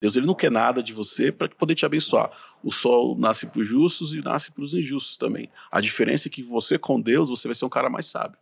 [0.00, 2.30] Deus ele não quer nada de você para poder te abençoar.
[2.64, 5.50] O sol nasce para os justos e nasce para os injustos também.
[5.70, 8.38] A diferença é que você com Deus, você vai ser um cara mais sábio.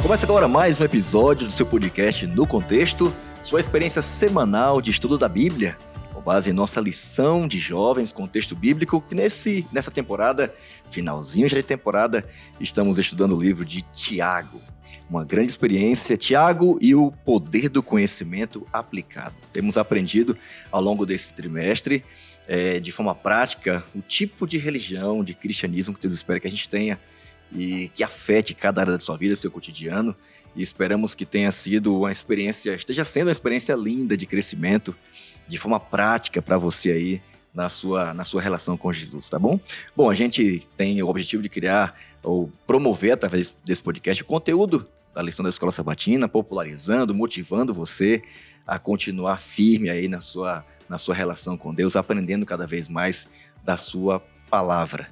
[0.00, 3.12] Começa agora mais um episódio do seu podcast No Contexto,
[3.42, 5.76] sua experiência semanal de estudo da Bíblia
[6.24, 10.54] base em nossa lição de jovens com texto bíblico, que nesse, nessa temporada,
[10.90, 12.26] finalzinho já de temporada,
[12.58, 14.60] estamos estudando o livro de Tiago.
[15.08, 19.34] Uma grande experiência, Tiago e o poder do conhecimento aplicado.
[19.52, 20.36] Temos aprendido
[20.72, 22.02] ao longo desse trimestre,
[22.48, 26.50] é, de forma prática, o tipo de religião, de cristianismo que Deus espera que a
[26.50, 26.98] gente tenha
[27.54, 30.16] e que afete cada área da sua vida, seu cotidiano.
[30.56, 34.94] E esperamos que tenha sido uma experiência, esteja sendo uma experiência linda de crescimento
[35.48, 39.60] de forma prática para você aí na sua, na sua relação com Jesus, tá bom?
[39.96, 44.88] Bom, a gente tem o objetivo de criar ou promover através desse podcast o conteúdo
[45.14, 48.22] da lição da Escola Sabatina, popularizando, motivando você
[48.66, 53.28] a continuar firme aí na sua, na sua relação com Deus, aprendendo cada vez mais
[53.62, 55.08] da sua palavra.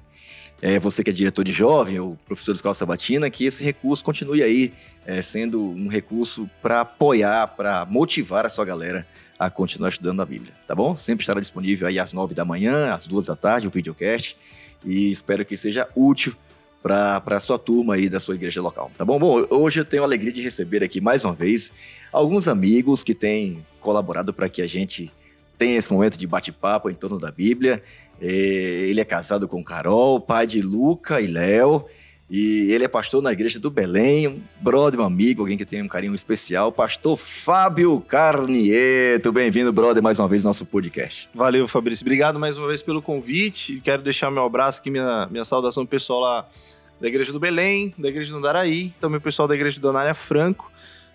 [0.60, 4.02] É, você que é diretor de jovem ou professor de escola sabatina, que esse recurso
[4.02, 4.72] continue aí
[5.04, 9.06] é, sendo um recurso para apoiar, para motivar a sua galera
[9.42, 10.96] a continuar estudando a Bíblia, tá bom?
[10.96, 14.36] Sempre estará disponível aí às nove da manhã, às duas da tarde, o videocast.
[14.84, 16.36] E espero que seja útil
[16.80, 19.18] para a sua turma aí da sua igreja local, tá bom?
[19.18, 21.72] Bom, hoje eu tenho a alegria de receber aqui mais uma vez
[22.12, 25.12] alguns amigos que têm colaborado para que a gente
[25.58, 27.82] tenha esse momento de bate-papo em torno da Bíblia.
[28.20, 31.84] É, ele é casado com Carol, pai de Luca e Léo.
[32.30, 35.82] E ele é pastor na igreja do Belém, um brother, um amigo, alguém que tem
[35.82, 39.30] um carinho especial, pastor Fábio Carnieto.
[39.32, 41.28] Bem-vindo, brother, mais uma vez no nosso podcast.
[41.34, 42.02] Valeu, Fabrício.
[42.02, 43.80] Obrigado mais uma vez pelo convite.
[43.82, 46.48] Quero deixar meu abraço aqui, minha, minha saudação pessoal lá
[46.98, 50.14] da igreja do Belém, da igreja do Andaraí, também o pessoal da igreja do Anália
[50.14, 50.70] Franco.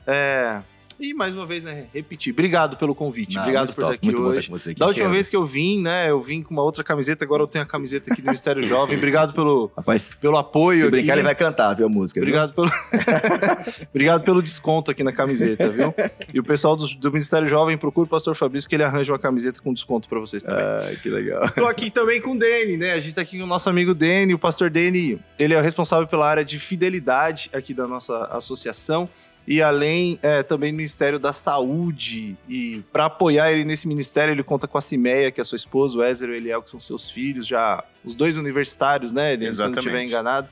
[0.05, 0.61] É,
[0.99, 2.33] e mais uma vez, né, repetir.
[2.33, 3.35] Obrigado pelo convite.
[3.35, 4.49] Não, obrigado por top, estar aqui muito hoje.
[4.49, 6.83] Bom estar aqui, da última vez que eu vim, né, eu vim com uma outra
[6.83, 8.97] camiseta, agora eu tenho a camiseta aqui do Ministério Jovem.
[8.97, 10.85] Obrigado pelo, Rapaz, pelo apoio.
[10.85, 11.19] Se brincar, aqui.
[11.19, 12.19] ele vai cantar, viu, a música.
[12.19, 12.69] Obrigado pelo,
[13.93, 15.93] obrigado pelo desconto aqui na camiseta, viu?
[16.33, 19.19] E o pessoal do, do Ministério Jovem, procura o Pastor Fabrício que ele arranja uma
[19.19, 20.63] camiseta com desconto para vocês também.
[20.63, 21.49] Ah, que legal.
[21.51, 22.93] Tô aqui também com o Dene, né?
[22.93, 25.61] A gente tá aqui com o nosso amigo Dene, o pastor Dene, ele é o
[25.61, 29.09] responsável pela área de fidelidade aqui da nossa associação
[29.47, 32.37] e além é, também do Ministério da Saúde.
[32.49, 35.97] E para apoiar ele nesse ministério, ele conta com a Cimeia, que é sua esposa,
[35.97, 39.53] o Ézer e o Eliel, que são seus filhos, já os dois universitários, né, Dani,
[39.53, 40.49] se não estiver enganado.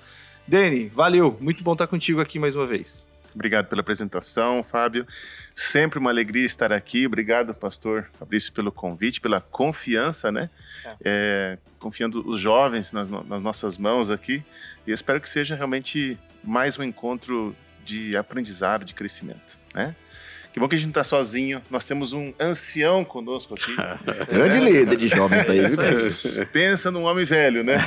[0.48, 3.06] Dani, valeu, muito bom estar contigo aqui mais uma vez.
[3.34, 5.06] Obrigado pela apresentação, Fábio.
[5.54, 7.06] Sempre uma alegria estar aqui.
[7.06, 10.50] Obrigado, pastor Fabrício, pelo convite, pela confiança, né?
[10.86, 10.96] É.
[11.04, 14.42] É, confiando os jovens nas, nas, nossas mãos aqui.
[14.88, 17.54] E espero que seja realmente mais um encontro
[17.86, 19.96] de aprendizado, de crescimento, né?
[20.56, 21.62] Que bom que a gente não está sozinho.
[21.70, 23.76] Nós temos um ancião conosco aqui.
[24.32, 26.48] Grande líder de jovens aí, viu?
[26.48, 27.76] Pensa num homem velho, né?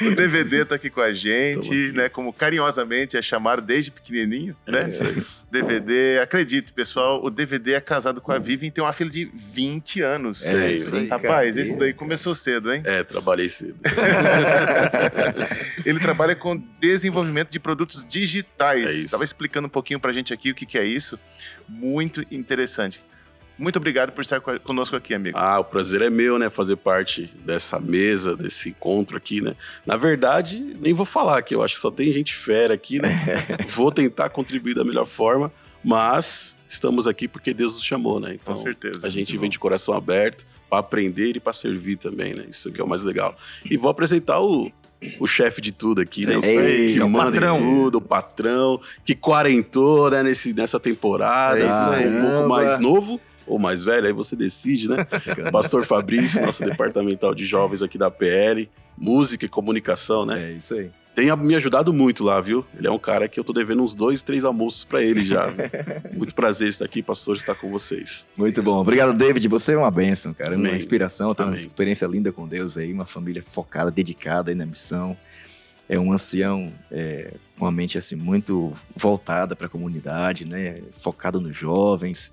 [0.00, 2.08] o DVD está aqui com a gente, né?
[2.08, 4.88] Como carinhosamente é chamado desde pequenininho, né?
[4.88, 9.10] É DVD, acredite, pessoal, o DVD é casado com a Vivian e tem uma filha
[9.10, 10.46] de 20 anos.
[10.46, 11.06] É isso aí.
[11.06, 12.80] Rapaz, esse daí começou cedo, hein?
[12.86, 13.76] É, trabalhei cedo.
[15.84, 18.90] Ele trabalha com desenvolvimento de produtos digitais.
[18.90, 21.18] Estava é explicando um pouquinho para gente aqui o que, que é isso.
[21.68, 23.02] Muito interessante.
[23.56, 25.38] Muito obrigado por estar conosco aqui, amigo.
[25.38, 26.50] Ah, o prazer é meu, né?
[26.50, 29.54] Fazer parte dessa mesa, desse encontro aqui, né?
[29.86, 33.10] Na verdade, nem vou falar que eu acho que só tem gente fera aqui, né?
[33.70, 35.52] vou tentar contribuir da melhor forma,
[35.84, 38.34] mas estamos aqui porque Deus nos chamou, né?
[38.34, 39.06] Então, Com certeza.
[39.06, 42.46] A gente vem de coração aberto para aprender e para servir também, né?
[42.48, 43.36] Isso que é o mais legal.
[43.70, 44.72] E vou apresentar o
[45.18, 46.34] o chefe de tudo aqui, né?
[46.34, 47.58] É, que é o manda patrão.
[47.58, 51.58] tudo, o patrão, que quarentou, né, nesse, nessa temporada.
[51.58, 52.08] É isso aí.
[52.08, 55.06] Um pouco mais novo ou mais velho, aí você decide, né?
[55.52, 60.50] Pastor Fabrício, nosso departamental de jovens aqui da PL, música e comunicação, né?
[60.50, 62.64] É isso aí tem me ajudado muito lá, viu?
[62.76, 65.46] Ele é um cara que eu tô devendo uns dois, três almoços para ele já.
[66.12, 68.26] muito prazer estar aqui, pastor, estar com vocês.
[68.36, 68.80] Muito bom.
[68.80, 69.46] Obrigado, David.
[69.48, 70.54] Você é uma bênção, cara.
[70.54, 70.72] Amém.
[70.72, 74.66] Uma inspiração, tem uma experiência linda com Deus aí, uma família focada, dedicada aí na
[74.66, 75.16] missão.
[75.88, 80.82] É um ancião é, com uma mente assim muito voltada para a comunidade, né?
[80.92, 82.32] Focado nos jovens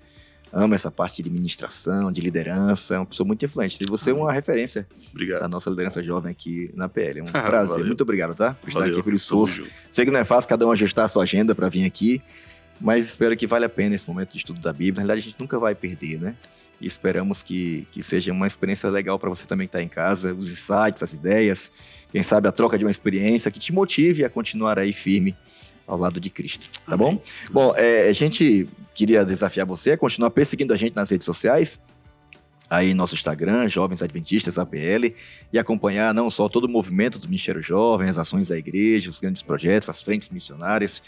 [0.54, 3.78] ama essa parte de administração, de liderança, é uma pessoa muito influente.
[3.82, 5.42] E você é uma referência obrigado.
[5.42, 7.20] da nossa liderança jovem aqui na PL.
[7.20, 7.86] É um prazer.
[7.86, 8.54] muito obrigado, tá?
[8.54, 8.96] Por estar Valeu.
[8.96, 9.64] aqui, pelo esforço.
[9.90, 12.22] Sei que não é fácil cada um ajustar a sua agenda para vir aqui,
[12.80, 14.96] mas espero que vale a pena esse momento de estudo da Bíblia.
[14.96, 16.36] Na realidade, a gente nunca vai perder, né?
[16.82, 20.34] e esperamos que, que seja uma experiência legal para você também que está em casa,
[20.34, 21.72] os insights, as ideias,
[22.12, 25.38] quem sabe a troca de uma experiência que te motive a continuar aí firme
[25.88, 27.16] ao lado de Cristo, tá Amém.
[27.16, 27.22] bom?
[27.52, 31.80] Bom, é, a gente queria desafiar você a continuar perseguindo a gente nas redes sociais,
[32.70, 35.14] aí nosso Instagram, Jovens Adventistas APL,
[35.52, 39.20] e acompanhar não só todo o movimento do Ministério Jovem, as ações da igreja, os
[39.20, 41.02] grandes projetos, as frentes missionárias,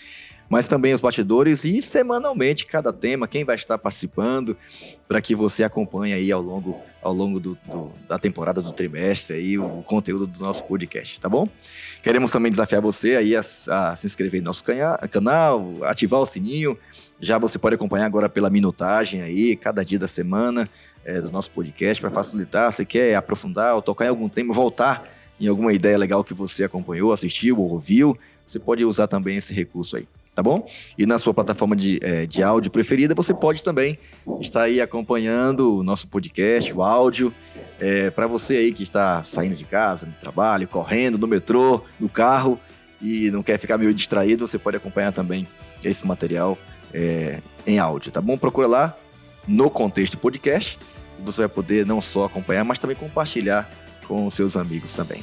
[0.50, 4.57] mas também os bastidores e semanalmente cada tema, quem vai estar participando,
[5.07, 9.36] para que você acompanhe aí ao longo, ao longo do, do, da temporada do trimestre
[9.36, 11.48] aí o conteúdo do nosso podcast, tá bom?
[12.01, 14.63] Queremos também desafiar você aí a, a se inscrever no nosso
[15.10, 16.78] canal, ativar o sininho.
[17.19, 20.69] Já você pode acompanhar agora pela minutagem aí, cada dia da semana
[21.06, 22.72] é, do nosso podcast para facilitar.
[22.72, 25.10] Você quer aprofundar ou tocar em algum tema, voltar
[25.40, 29.54] em alguma ideia legal que você acompanhou, assistiu ou ouviu, você pode usar também esse
[29.54, 30.68] recurso aí tá bom?
[30.97, 33.97] E na sua plataforma de, é, de áudio preferida, você pode também
[34.39, 37.33] estar aí acompanhando o nosso podcast, o áudio,
[37.80, 42.09] é, para você aí que está saindo de casa, no trabalho, correndo, no metrô, no
[42.09, 42.59] carro
[43.01, 45.47] e não quer ficar meio distraído, você pode acompanhar também
[45.83, 46.57] esse material
[46.94, 48.38] é, em áudio, tá bom?
[48.38, 48.97] Procura lá
[49.47, 50.80] no Contexto Podcast
[51.24, 53.69] você vai poder não só acompanhar, mas também compartilhar
[54.07, 55.21] com seus amigos também.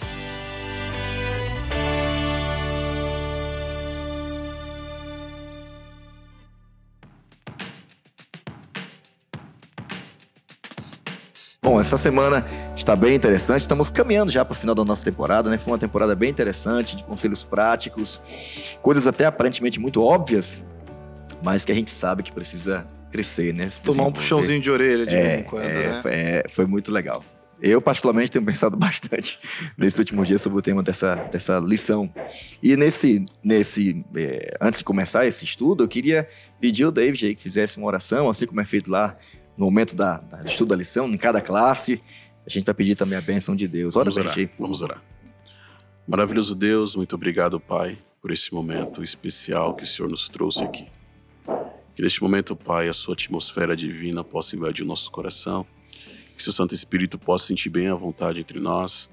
[11.71, 12.45] Bom, essa semana
[12.77, 13.61] está bem interessante.
[13.61, 15.57] Estamos caminhando já para o final da nossa temporada, né?
[15.57, 18.21] Foi uma temporada bem interessante, de conselhos práticos,
[18.83, 20.65] coisas até aparentemente muito óbvias,
[21.41, 23.69] mas que a gente sabe que precisa crescer, né?
[23.85, 26.03] Tomar um puxãozinho de orelha de é, vez em quando, é, né?
[26.07, 27.23] É, foi muito legal.
[27.63, 29.39] Eu, particularmente, tenho pensado bastante
[29.79, 32.13] nesses últimos dias sobre o tema dessa, dessa lição.
[32.61, 36.27] E nesse, nesse é, antes de começar esse estudo, eu queria
[36.61, 39.17] pedir ao David aí que fizesse uma oração, assim como é feito lá
[39.61, 42.03] no momento da, da estudo da lição, em cada classe.
[42.47, 43.95] A gente vai pedir também a bênção de Deus.
[43.95, 44.35] Vamos orar.
[44.59, 45.03] Vamos orar.
[46.09, 50.89] Maravilhoso Deus, muito obrigado, Pai, por esse momento especial que o Senhor nos trouxe aqui.
[51.95, 55.67] Que neste momento, Pai, a sua atmosfera divina possa invadir o nosso coração.
[56.35, 59.11] Que seu Santo Espírito possa sentir bem a vontade entre nós,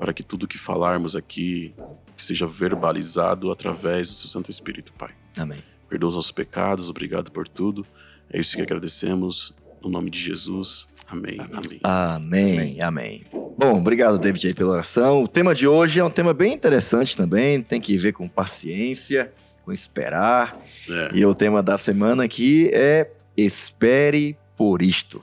[0.00, 1.74] para que tudo que falarmos aqui
[2.16, 5.14] seja verbalizado através do seu Santo Espírito, Pai.
[5.36, 5.58] Amém.
[5.90, 7.86] Perdoa os nossos pecados, obrigado por tudo.
[8.30, 9.54] É isso que agradecemos
[9.84, 10.86] no nome de Jesus.
[11.06, 11.36] Amém.
[11.38, 11.80] Amém.
[11.82, 12.82] Amém.
[12.82, 13.24] Amém.
[13.56, 15.22] Bom, obrigado, David, aí, pela oração.
[15.22, 17.62] O tema de hoje é um tema bem interessante também.
[17.62, 19.32] Tem que ver com paciência,
[19.64, 20.58] com esperar.
[20.88, 21.10] É.
[21.12, 25.22] E o tema da semana aqui é Espere por isto.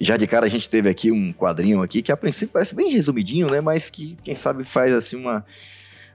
[0.00, 2.92] Já de cara a gente teve aqui um quadrinho aqui que a princípio parece bem
[2.92, 3.60] resumidinho, né?
[3.60, 5.44] Mas que quem sabe faz assim uma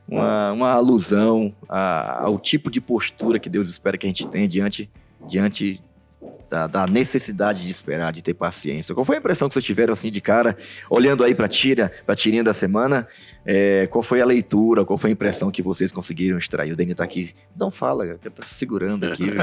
[0.07, 4.47] uma, uma alusão a, ao tipo de postura que Deus espera que a gente tenha
[4.47, 4.89] diante
[5.27, 5.81] diante
[6.49, 8.93] da, da, necessidade de esperar, de ter paciência.
[8.93, 10.57] Qual foi a impressão que vocês tiveram assim de cara,
[10.89, 13.07] olhando aí para tira, para tirinha da semana?
[13.45, 14.85] É, qual foi a leitura?
[14.85, 16.71] Qual foi a impressão que vocês conseguiram extrair?
[16.71, 17.33] O Dani está aqui.
[17.55, 19.25] Não fala, ele tá se segurando aqui.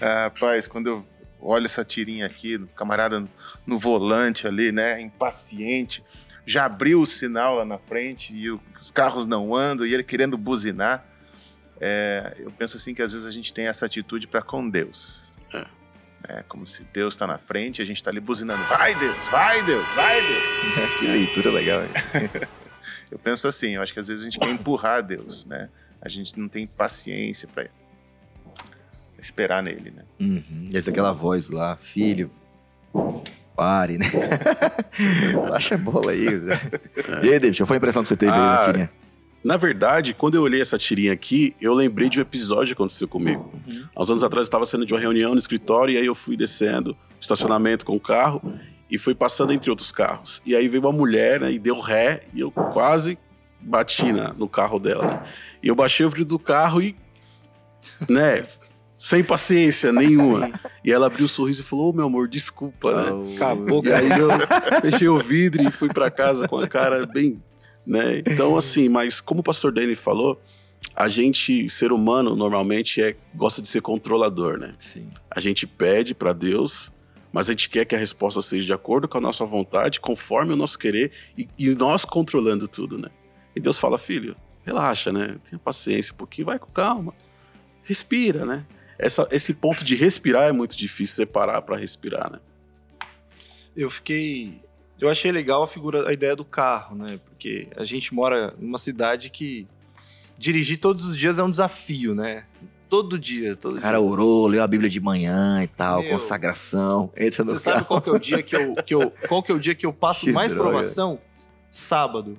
[0.00, 1.04] rapaz, quando eu
[1.40, 3.22] olho essa tirinha aqui, camarada
[3.66, 6.02] no volante ali, né, impaciente,
[6.46, 10.36] já abriu o sinal lá na frente e os carros não andam e ele querendo
[10.36, 11.04] buzinar.
[11.80, 15.32] É, eu penso assim que às vezes a gente tem essa atitude para com Deus.
[15.52, 15.66] É.
[16.28, 16.44] é.
[16.48, 18.62] como se Deus está na frente e a gente está ali buzinando.
[18.64, 20.44] Vai Deus, vai Deus, vai Deus.
[20.98, 21.82] que leitura legal.
[21.82, 21.90] Hein?
[23.10, 25.68] eu penso assim, eu acho que às vezes a gente quer empurrar Deus, né?
[26.00, 27.66] A gente não tem paciência para
[29.18, 30.02] esperar nele, né?
[30.20, 30.68] Uhum.
[30.70, 32.30] E aquela voz lá, filho,
[33.56, 34.06] pare, né?
[35.48, 36.30] Baixa a bola aí.
[36.30, 36.60] Né?
[37.22, 38.90] E aí, David, qual foi a impressão que você teve ah, aí na filhinha?
[39.44, 43.06] Na verdade, quando eu olhei essa tirinha aqui, eu lembrei de um episódio que aconteceu
[43.06, 43.52] comigo.
[43.66, 43.84] Uhum.
[43.94, 46.14] Há uns anos atrás eu estava saindo de uma reunião no escritório e aí eu
[46.14, 48.40] fui descendo estacionamento com o carro
[48.90, 50.40] e fui passando entre outros carros.
[50.46, 53.18] E aí veio uma mulher né, e deu ré e eu quase
[53.60, 55.06] bati na, no carro dela.
[55.06, 55.22] Né?
[55.62, 56.96] E eu baixei o vidro do carro e,
[58.08, 58.46] né,
[58.96, 60.50] sem paciência nenhuma.
[60.82, 63.34] E ela abriu o um sorriso e falou: Ô oh, meu amor, desculpa, né?
[63.34, 63.84] Acabou.
[63.84, 64.30] E aí eu
[64.80, 67.42] fechei o vidro e fui para casa com a cara bem
[67.86, 68.18] né?
[68.18, 70.40] Então, assim, mas como o pastor Danny falou,
[70.94, 74.72] a gente, ser humano, normalmente é, gosta de ser controlador, né?
[74.78, 75.08] Sim.
[75.30, 76.92] A gente pede para Deus,
[77.32, 80.52] mas a gente quer que a resposta seja de acordo com a nossa vontade, conforme
[80.52, 83.08] o nosso querer, e, e nós controlando tudo, né?
[83.56, 85.36] E Deus fala, filho, relaxa, né?
[85.48, 87.14] Tenha paciência um pouquinho, vai com calma.
[87.82, 88.64] Respira, né?
[88.98, 92.38] Essa, esse ponto de respirar é muito difícil separar para respirar, né?
[93.76, 94.60] Eu fiquei
[95.04, 97.18] eu achei legal a figura, a ideia do carro, né?
[97.24, 99.66] Porque a gente mora numa cidade que
[100.38, 102.44] dirigir todos os dias é um desafio, né?
[102.88, 104.06] Todo dia, todo O cara dia.
[104.06, 106.12] orou, leu a Bíblia de manhã e tal, Meu.
[106.12, 107.10] consagração.
[107.16, 107.86] Entra no Você sabe carro.
[107.86, 109.86] qual que é o dia que eu, que eu, qual que é o dia que
[109.86, 110.68] eu passo Que mais droga.
[110.70, 111.18] provação?
[111.70, 112.38] Sábado.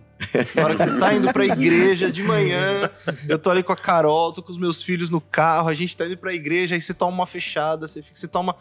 [0.55, 2.89] Na hora que você tá indo pra igreja de manhã,
[3.27, 5.98] eu tô ali com a Carol, tô com os meus filhos no carro, a gente
[5.98, 8.55] tá indo pra igreja, aí você toma uma fechada, você fica, você toma.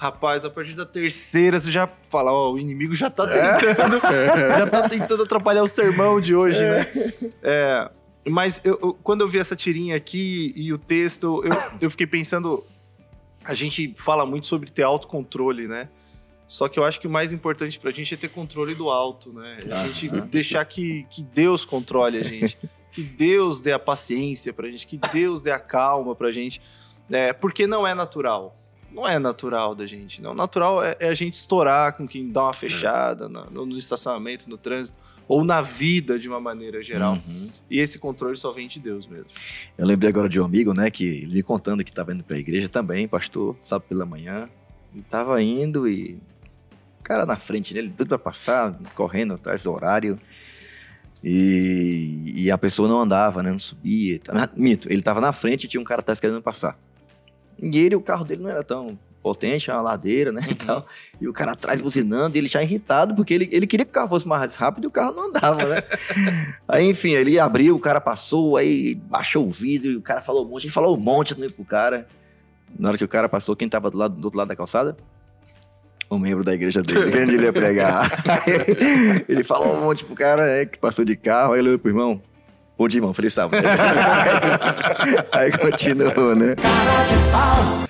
[0.00, 4.00] Rapaz, a partir da terceira, você já fala, ó, o inimigo já tá tentando,
[4.58, 6.86] já tá tentando atrapalhar o sermão de hoje, né?
[7.42, 7.90] É,
[8.26, 11.52] mas eu- eu- quando eu vi essa tirinha aqui e o texto, eu,
[11.82, 12.64] eu fiquei pensando.
[13.44, 15.90] A gente fala muito sobre ter autocontrole, né?
[16.48, 19.30] Só que eu acho que o mais importante pra gente é ter controle do alto,
[19.34, 19.58] né?
[19.70, 22.56] A gente deixar que, que Deus controle a gente.
[22.90, 26.58] que Deus dê a paciência pra gente, que Deus dê a calma pra gente.
[27.10, 28.56] É, porque não é natural.
[28.92, 30.34] Não é natural da gente, não.
[30.34, 34.58] Natural é, é a gente estourar com quem dá uma fechada no, no estacionamento, no
[34.58, 37.14] trânsito, ou na vida de uma maneira geral.
[37.26, 37.48] Uhum.
[37.70, 39.28] E esse controle só vem de Deus mesmo.
[39.78, 42.36] Eu lembrei agora de um amigo, né, que ele me contando que estava indo pra
[42.36, 44.48] igreja também, pastor, sábado pela manhã.
[44.94, 46.18] E tava indo e.
[46.98, 50.18] O cara na frente dele, tudo pra passar, correndo atrás do horário.
[51.22, 53.50] E, e a pessoa não andava, né?
[53.50, 54.20] Não subia.
[54.56, 56.78] Mito, ele tava na frente e tinha um cara atrás querendo passar.
[57.62, 60.40] E ele, o carro dele não era tão potente, é uma ladeira, né?
[60.48, 60.86] E, tal.
[61.20, 63.94] e o cara atrás buzinando, e ele já irritado, porque ele, ele queria que o
[63.94, 65.82] carro fosse mais rápido e o carro não andava, né?
[66.66, 70.44] aí, enfim, ele abriu, o cara passou, aí baixou o vidro, e o cara falou
[70.44, 72.06] um monte, ele falou um monte também pro cara.
[72.78, 74.96] Na hora que o cara passou, quem tava do, lado, do outro lado da calçada?
[76.10, 78.10] Um membro da igreja dele, querendo ele ia pregar.
[79.28, 81.90] Ele falou um monte pro cara né, que passou de carro, aí ele olhou pro
[81.90, 82.20] irmão.
[82.80, 83.12] Bom dia, irmão.
[83.12, 83.62] Feliz sábado.
[85.32, 86.56] aí continuou, né?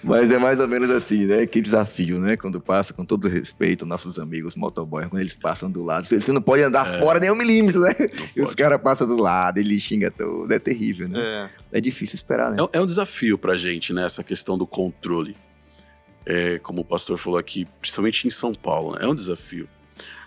[0.02, 1.46] Mas é mais ou menos assim, né?
[1.46, 2.36] Que desafio, né?
[2.36, 6.42] Quando passa, com todo respeito, nossos amigos motoboys, quando eles passam do lado, você não
[6.42, 7.94] pode andar fora nem um milímetro, né?
[8.34, 10.52] E os caras passam do lado, ele xinga todo.
[10.52, 11.20] É terrível, né?
[11.72, 11.78] É.
[11.78, 12.56] É, difícil esperar, né?
[12.72, 14.04] É, é um desafio pra gente, né?
[14.06, 15.36] Essa questão do controle.
[16.26, 19.04] É, como o pastor falou aqui, principalmente em São Paulo, né?
[19.04, 19.68] é um desafio.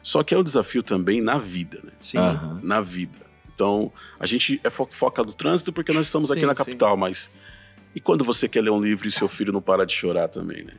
[0.02, 1.92] Só que é um desafio também na vida, né?
[2.00, 2.18] Sim.
[2.18, 2.62] Aham.
[2.64, 3.23] Na vida.
[3.56, 6.58] Então, a gente é fo foca do trânsito porque nós estamos aqui Sim, na sim.
[6.58, 7.30] capital, mas
[7.96, 10.64] e quando você quer ler um livro e seu filho não para de chorar também,
[10.64, 10.74] né?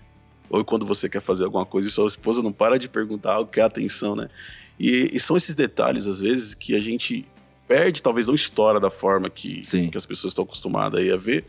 [0.51, 3.51] Ou quando você quer fazer alguma coisa e sua esposa não para de perguntar algo
[3.51, 4.29] que é atenção, né?
[4.79, 7.27] E, e são esses detalhes, às vezes, que a gente
[7.67, 9.89] perde, talvez não estoura da forma que, Sim.
[9.89, 11.45] que as pessoas estão acostumadas aí a ver,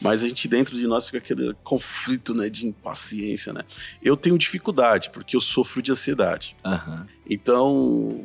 [0.00, 3.64] mas a gente dentro de nós fica aquele conflito, né, de impaciência, né?
[4.02, 6.56] Eu tenho dificuldade porque eu sofro de ansiedade.
[6.64, 7.06] Aham.
[7.28, 8.24] Então,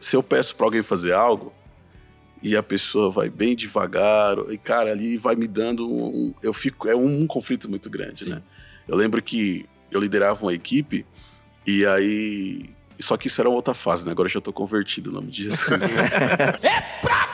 [0.00, 1.52] se eu peço para alguém fazer algo
[2.44, 6.52] e a pessoa vai bem devagar, e cara, ali vai me dando um, um- eu
[6.52, 8.30] fico é um, conflito muito grande, Sim.
[8.30, 8.42] né?
[8.86, 11.06] Eu lembro que eu liderava uma equipe
[11.66, 12.68] e aí
[13.00, 14.12] só que isso era uma outra fase, né?
[14.12, 15.82] Agora eu já tô convertido, em nome de Jesus.
[15.82, 15.88] né?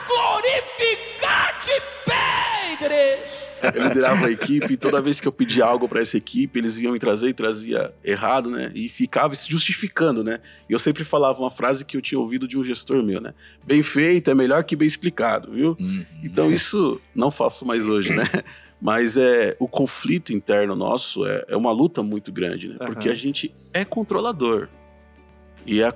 [3.75, 6.75] Eu liderava a equipe e toda vez que eu pedia algo para essa equipe, eles
[6.75, 8.71] vinham me trazer e trazia errado, né?
[8.73, 10.39] E ficava se justificando, né?
[10.69, 13.33] E eu sempre falava uma frase que eu tinha ouvido de um gestor meu, né?
[13.63, 15.75] Bem feito é melhor que bem explicado, viu?
[15.79, 16.05] Uhum.
[16.23, 18.25] Então isso não faço mais hoje, né?
[18.81, 22.77] Mas é o conflito interno nosso é, é uma luta muito grande, né?
[22.79, 23.13] Porque Aham.
[23.13, 24.67] a gente é controlador.
[25.67, 25.93] E, é,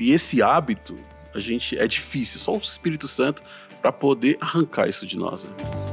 [0.00, 0.96] e esse hábito,
[1.34, 3.42] a gente é difícil, só o Espírito Santo
[3.82, 5.44] para poder arrancar isso de nós.
[5.44, 5.91] Né?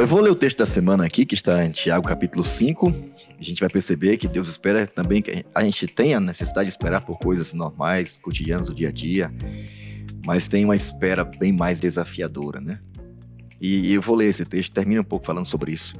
[0.00, 2.88] Eu vou ler o texto da semana aqui, que está em Tiago capítulo 5.
[3.38, 6.72] A gente vai perceber que Deus espera também que a gente tenha a necessidade de
[6.72, 9.30] esperar por coisas normais, cotidianas do dia a dia,
[10.24, 12.80] mas tem uma espera bem mais desafiadora, né?
[13.60, 15.94] E eu vou ler esse texto, termina um pouco falando sobre isso.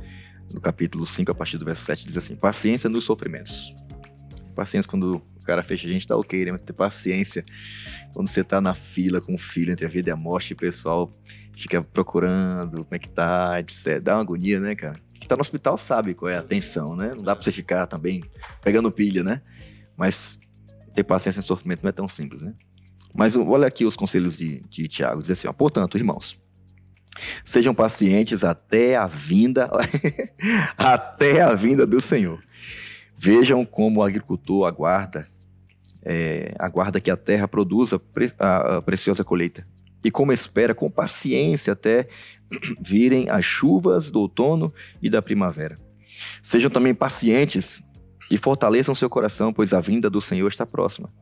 [0.51, 3.75] No capítulo 5, a partir do verso 7, diz assim: Paciência nos sofrimentos.
[4.55, 6.53] Paciência quando o cara fecha a gente, tá ok, né?
[6.53, 7.45] Mas ter paciência
[8.15, 10.57] quando você tá na fila com o filho entre a vida e a morte, o
[10.57, 11.15] pessoal
[11.61, 14.01] fica procurando como é que tá, etc.
[14.01, 14.97] Dá uma agonia, né, cara?
[15.15, 17.13] Quem tá no hospital sabe qual é a tensão, né?
[17.15, 18.23] Não dá pra você ficar também
[18.63, 19.43] pegando pilha, né?
[19.97, 20.39] Mas
[20.95, 22.55] ter paciência em sofrimento não é tão simples, né?
[23.15, 26.41] Mas olha aqui os conselhos de, de Tiago, diz assim, ó, portanto, irmãos,
[27.45, 29.69] sejam pacientes até a vinda,
[30.79, 32.43] até a vinda do Senhor.
[33.19, 35.29] Vejam como o agricultor aguarda,
[36.03, 39.67] é, aguarda que a terra produza pre- a- a preciosa colheita
[40.05, 42.09] e como espera com paciência até
[42.81, 45.79] virem as chuvas do outono e da primavera.
[46.43, 47.83] Sejam também pacientes
[48.31, 51.13] e fortaleçam seu coração, pois a vinda do Senhor está próxima.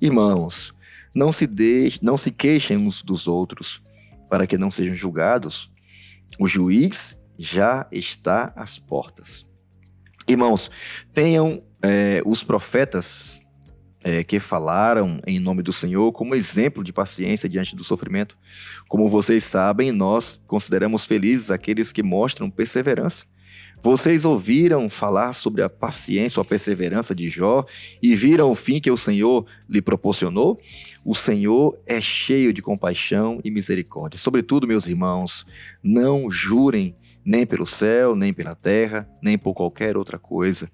[0.00, 0.74] Irmãos,
[1.14, 3.82] não se deixe, não se queixem uns dos outros,
[4.28, 5.70] para que não sejam julgados.
[6.38, 9.46] O juiz já está às portas.
[10.28, 10.70] Irmãos,
[11.14, 13.40] tenham é, os profetas
[14.06, 18.38] é, que falaram em nome do Senhor como exemplo de paciência diante do sofrimento.
[18.86, 23.24] Como vocês sabem, nós consideramos felizes aqueles que mostram perseverança.
[23.82, 27.66] Vocês ouviram falar sobre a paciência ou a perseverança de Jó
[28.00, 30.60] e viram o fim que o Senhor lhe proporcionou?
[31.04, 34.20] O Senhor é cheio de compaixão e misericórdia.
[34.20, 35.44] Sobretudo, meus irmãos,
[35.82, 36.94] não jurem
[37.24, 40.70] nem pelo céu, nem pela terra, nem por qualquer outra coisa.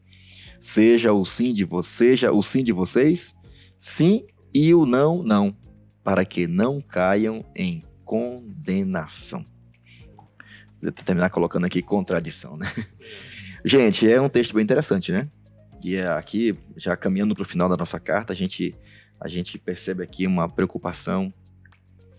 [0.63, 3.35] Seja o sim de vocês, seja o sim de vocês,
[3.79, 5.55] sim e o não, não,
[6.03, 9.45] para que não caiam em condenação
[10.91, 12.67] terminar colocando aqui contradição, né?
[13.65, 15.29] Gente, é um texto bem interessante, né?
[15.85, 18.75] E é aqui, já caminhando para o final da nossa carta, a gente,
[19.21, 21.33] a gente percebe aqui uma preocupação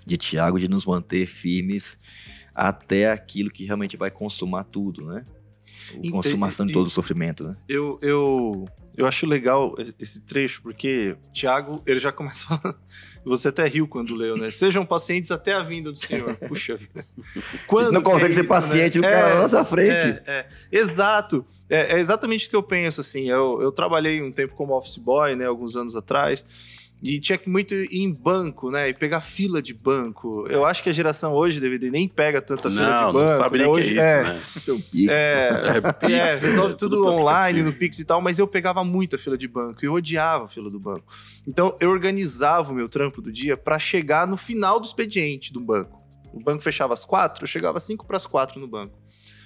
[0.06, 2.00] de Tiago de nos manter firmes
[2.54, 5.26] até aquilo que realmente vai consumar tudo, né?
[6.08, 7.56] A consumação de todo o sofrimento, né?
[7.68, 12.78] Eu, eu, eu acho legal esse trecho, porque Tiago, ele já começa falando.
[13.26, 14.52] Você até riu quando leu, né?
[14.52, 16.36] Sejam pacientes até a vinda do Senhor.
[16.48, 17.06] Puxa vida.
[17.68, 19.08] Quando não consegue é ser isso, paciente, né?
[19.08, 19.92] o cara é, na nossa frente.
[19.92, 20.48] É, é.
[20.72, 21.46] Exato.
[21.70, 23.30] É, é, exatamente o que eu penso, assim.
[23.30, 25.46] Eu, eu trabalhei um tempo como office boy, né?
[25.46, 26.46] Alguns anos atrás.
[27.04, 28.88] E tinha que muito ir em banco, né?
[28.88, 30.48] E pegar fila de banco.
[30.50, 33.30] Eu acho que a geração hoje, DVD, nem pega tanta fila não, de banco.
[33.30, 33.64] Não, sabe né?
[33.66, 34.42] nem hoje, que é isso, né?
[34.62, 35.12] Seu Pix.
[35.12, 35.50] É,
[36.02, 39.38] é, é, resolve tudo, tudo online, no Pix e tal, mas eu pegava muita fila
[39.38, 39.86] de banco.
[39.86, 41.14] Eu odiava a fila do banco.
[41.46, 45.60] Então, eu organizava o meu trampo do dia para chegar no final do expediente do
[45.60, 46.02] banco.
[46.34, 48.98] O banco fechava às quatro, eu chegava às cinco para as quatro no banco.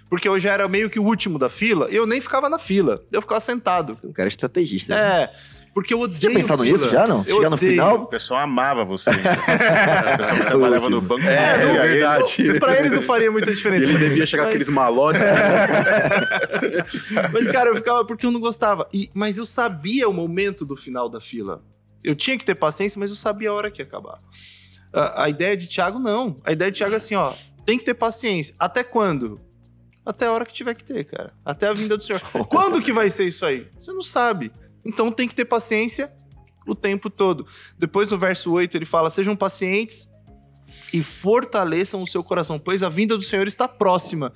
[0.07, 3.03] Porque eu já era meio que o último da fila, eu nem ficava na fila,
[3.11, 3.97] eu ficava sentado.
[4.03, 4.95] Um cara estrategista.
[4.95, 5.23] Né?
[5.23, 5.33] É.
[5.77, 6.15] Porque eu odeio.
[6.15, 6.75] Você tinha pensado fila.
[6.75, 7.19] nisso já, não?
[7.19, 7.71] Eu Chegar no odeio.
[7.73, 7.95] final.
[8.01, 9.11] O pessoal amava você.
[9.13, 11.21] o pessoal que trabalhava no banco.
[11.21, 12.59] É, é verdade.
[12.59, 13.85] Pra eles não faria muita diferença.
[13.85, 15.21] Ele devia chegar Mas- aqueles malotes.
[17.31, 18.89] Mas, cara, eu ficava porque eu não gostava.
[18.91, 21.61] E, mas eu sabia o momento do final da fila.
[22.03, 24.17] Eu tinha que ter paciência, mas eu sabia a hora que ia acabar.
[24.91, 26.41] A, a ideia de Thiago, não.
[26.43, 27.33] A ideia de Thiago é assim, ó.
[27.67, 28.55] Tem que ter paciência.
[28.57, 29.39] Até quando?
[30.03, 31.33] Até a hora que tiver que ter, cara.
[31.45, 32.19] Até a vinda do Senhor.
[32.49, 33.67] quando que vai ser isso aí?
[33.77, 34.51] Você não sabe.
[34.87, 36.11] Então tem que ter paciência
[36.65, 37.45] o tempo todo.
[37.77, 40.07] Depois no verso 8 ele fala: sejam pacientes
[40.93, 44.31] e fortaleçam o seu coração, pois a vinda do Senhor está próxima.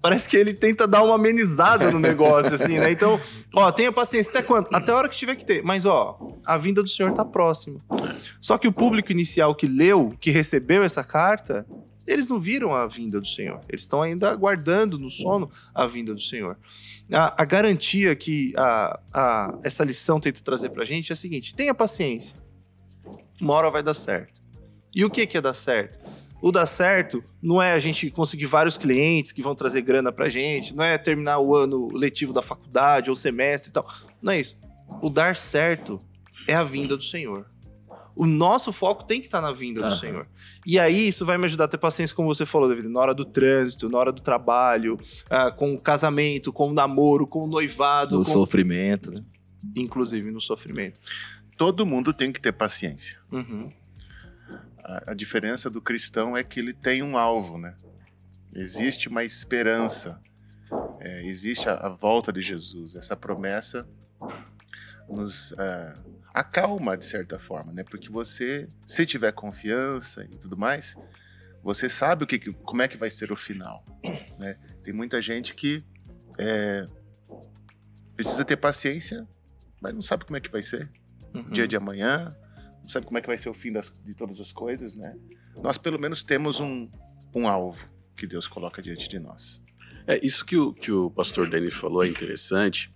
[0.00, 2.92] Parece que ele tenta dar uma amenizada no negócio, assim, né?
[2.92, 3.20] Então,
[3.52, 4.30] ó, tenha paciência.
[4.30, 4.68] Até quando?
[4.72, 5.60] Até a hora que tiver que ter.
[5.64, 7.80] Mas, ó, a vinda do Senhor tá próxima.
[8.40, 11.66] Só que o público inicial que leu, que recebeu essa carta,
[12.08, 13.60] eles não viram a vinda do Senhor.
[13.68, 16.56] Eles estão ainda aguardando no sono a vinda do Senhor.
[17.12, 21.54] A, a garantia que a, a, essa lição tenta trazer pra gente é a seguinte:
[21.54, 22.34] tenha paciência.
[23.40, 24.40] Uma hora vai dar certo.
[24.94, 25.98] E o que, que é dar certo?
[26.40, 30.28] O dar certo não é a gente conseguir vários clientes que vão trazer grana pra
[30.28, 33.86] gente, não é terminar o ano letivo da faculdade ou semestre e tal.
[34.22, 34.56] Não é isso.
[35.02, 36.00] O dar certo
[36.46, 37.46] é a vinda do Senhor.
[38.18, 39.94] O nosso foco tem que estar na vinda do Aham.
[39.94, 40.26] Senhor.
[40.66, 43.14] E aí, isso vai me ajudar a ter paciência, como você falou, David, na hora
[43.14, 44.98] do trânsito, na hora do trabalho,
[45.30, 48.32] ah, com o casamento, com o namoro, com o noivado, Do com...
[48.32, 49.22] sofrimento, né?
[49.76, 50.98] inclusive no sofrimento.
[51.56, 53.20] Todo mundo tem que ter paciência.
[53.30, 53.72] Uhum.
[54.82, 57.76] A, a diferença do cristão é que ele tem um alvo, né?
[58.52, 60.20] Existe uma esperança.
[60.98, 62.96] É, existe a, a volta de Jesus.
[62.96, 63.88] Essa promessa
[65.08, 65.94] nos é,
[66.40, 67.84] acalma de certa forma, né?
[67.84, 70.96] Porque você, se tiver confiança e tudo mais,
[71.62, 73.84] você sabe o que, como é que vai ser o final,
[74.38, 74.58] né?
[74.82, 75.84] Tem muita gente que
[76.38, 76.86] é,
[78.14, 79.26] precisa ter paciência,
[79.80, 80.90] mas não sabe como é que vai ser
[81.34, 81.50] Uhum.
[81.50, 82.34] dia de amanhã,
[82.80, 85.14] não sabe como é que vai ser o fim das- de todas as coisas, né?
[85.62, 86.88] Nós pelo menos temos um,
[87.34, 89.62] um alvo que Deus coloca diante de nós.
[90.06, 92.90] É, isso que o, que o pastor Danny falou é interessante,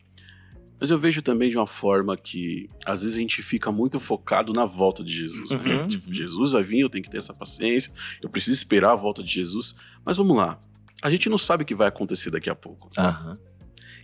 [0.83, 4.53] mas eu vejo também de uma forma que às vezes a gente fica muito focado
[4.53, 5.53] na volta de Jesus.
[5.53, 5.77] né?
[5.77, 5.87] Uhum.
[5.87, 9.23] Tipo, Jesus vai vir, eu tenho que ter essa paciência, eu preciso esperar a volta
[9.23, 9.77] de Jesus.
[10.05, 10.61] Mas vamos lá,
[11.01, 12.91] a gente não sabe o que vai acontecer daqui a pouco.
[12.99, 13.39] Aham.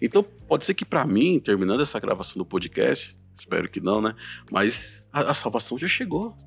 [0.00, 4.14] Então pode ser que pra mim, terminando essa gravação do podcast, espero que não, né?
[4.48, 6.38] Mas a, a salvação já chegou,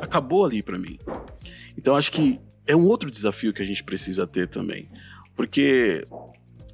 [0.00, 1.00] acabou ali pra mim.
[1.76, 4.88] Então acho que é um outro desafio que a gente precisa ter também,
[5.34, 6.06] porque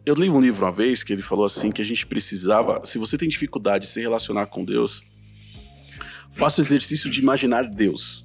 [0.06, 2.96] eu li um livro uma vez que ele falou assim que a gente precisava, se
[2.96, 5.02] você tem dificuldade de se relacionar com Deus,
[6.30, 8.24] faça o exercício de imaginar Deus.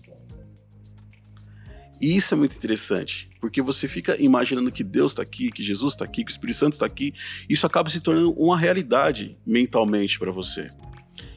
[2.00, 5.94] E isso é muito interessante, porque você fica imaginando que Deus está aqui, que Jesus
[5.94, 7.16] está aqui, que o Espírito Santo está aqui,
[7.50, 10.70] isso acaba se tornando uma realidade mentalmente para você.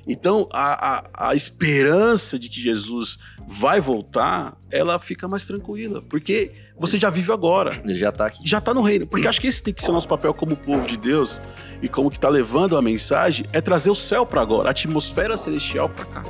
[0.06, 6.52] Então, a, a, a esperança de que Jesus vai voltar, ela fica mais tranquila, porque
[6.78, 7.80] você já vive agora.
[7.84, 8.40] Ele já tá aqui.
[8.44, 9.06] Já tá no reino.
[9.06, 11.40] Porque acho que esse tem que ser o nosso papel como povo de Deus
[11.80, 15.36] e como que tá levando a mensagem, é trazer o céu para agora, a atmosfera
[15.36, 16.22] celestial para cá,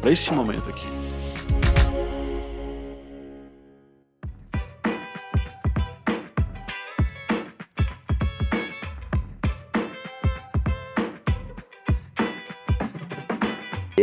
[0.00, 0.97] para esse momento aqui.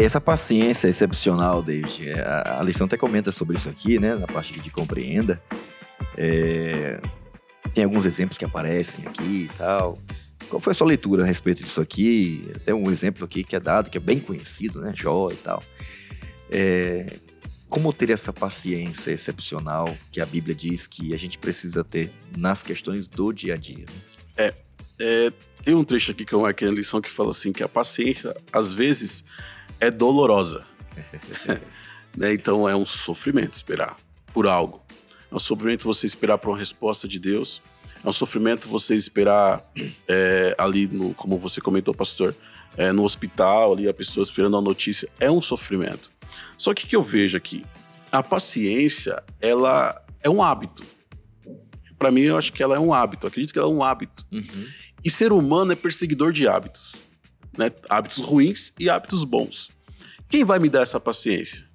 [0.05, 4.13] Essa paciência excepcional, David, é, a, lição até comenta sobre isso aqui, né?
[4.13, 5.41] Na parte de compreenda.
[6.15, 7.01] É,
[7.73, 9.97] tem alguns exemplos que aparecem aqui e tal.
[10.47, 12.47] Qual foi a sua leitura a respeito disso aqui?
[12.63, 14.93] Tem um exemplo aqui que é dado, que é bem conhecido, né?
[14.95, 15.63] Jó e tal.
[16.51, 17.17] É,
[17.67, 22.61] como ter essa paciência excepcional que a Bíblia diz que a gente precisa ter nas
[22.61, 23.85] questões do dia a dia?
[24.37, 24.53] Né?
[24.99, 27.67] É, tem um trecho aqui que eu marquei na lição que fala assim que a
[27.67, 29.25] paciência, às vezes,
[29.79, 30.65] é dolorosa.
[32.15, 32.33] né?
[32.33, 33.97] Então é um sofrimento esperar
[34.33, 34.81] por algo.
[35.31, 37.61] É um sofrimento você esperar por uma resposta de Deus.
[38.03, 39.63] É um sofrimento você esperar
[40.07, 42.35] é, ali, no, como você comentou, pastor,
[42.77, 45.09] é, no hospital, ali a pessoa esperando a notícia.
[45.19, 46.11] É um sofrimento.
[46.57, 47.65] Só que o que eu vejo aqui?
[48.11, 50.83] A paciência, ela é um hábito.
[51.97, 53.25] Para mim, eu acho que ela é um hábito.
[53.25, 54.25] Acredito que ela é um hábito.
[54.31, 54.67] Uhum.
[55.03, 57.04] E ser humano é perseguidor de hábitos
[57.57, 57.71] né?
[57.89, 59.69] Hábitos ruins e hábitos bons.
[60.29, 61.65] Quem vai me dar essa paciência?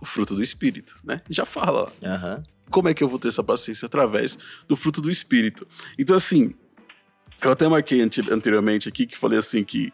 [0.00, 1.22] O fruto do Espírito, né?
[1.30, 1.92] Já fala.
[2.02, 2.42] Uhum.
[2.70, 3.86] Como é que eu vou ter essa paciência?
[3.86, 5.66] Através do fruto do Espírito.
[5.98, 6.54] Então, assim,
[7.42, 9.92] eu até marquei anteriormente aqui que falei assim que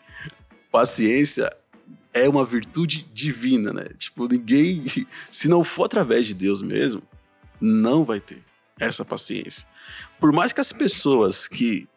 [0.70, 1.54] paciência
[2.12, 3.85] é uma virtude divina, né?
[3.98, 4.85] Tipo, ninguém,
[5.30, 7.02] se não for através de Deus mesmo,
[7.61, 8.42] não vai ter
[8.78, 9.66] essa paciência.
[10.18, 11.88] Por mais que as pessoas que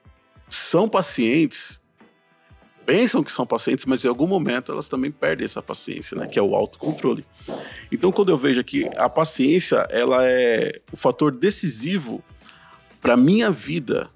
[0.49, 1.81] são pacientes,
[2.85, 6.27] pensam que são pacientes, mas em algum momento elas também perdem essa paciência, né?
[6.27, 7.25] Que é o autocontrole.
[7.91, 12.23] Então, quando eu vejo aqui a paciência, ela é o fator decisivo
[13.01, 14.09] para minha vida,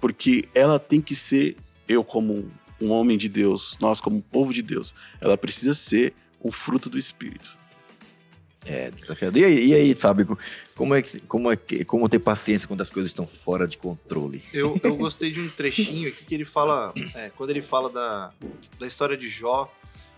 [0.00, 1.56] porque ela tem que ser
[1.88, 2.48] eu como
[2.80, 6.98] um homem de Deus, nós como povo de Deus, ela precisa ser um fruto do
[6.98, 7.61] Espírito.
[8.64, 9.40] É, desafiador.
[9.40, 10.38] E aí, e aí, Fábio,
[10.76, 13.76] como é, que, como é que, como ter paciência quando as coisas estão fora de
[13.76, 14.42] controle?
[14.52, 18.32] Eu, eu gostei de um trechinho aqui que ele fala, é, quando ele fala da,
[18.78, 19.72] da história de Jó,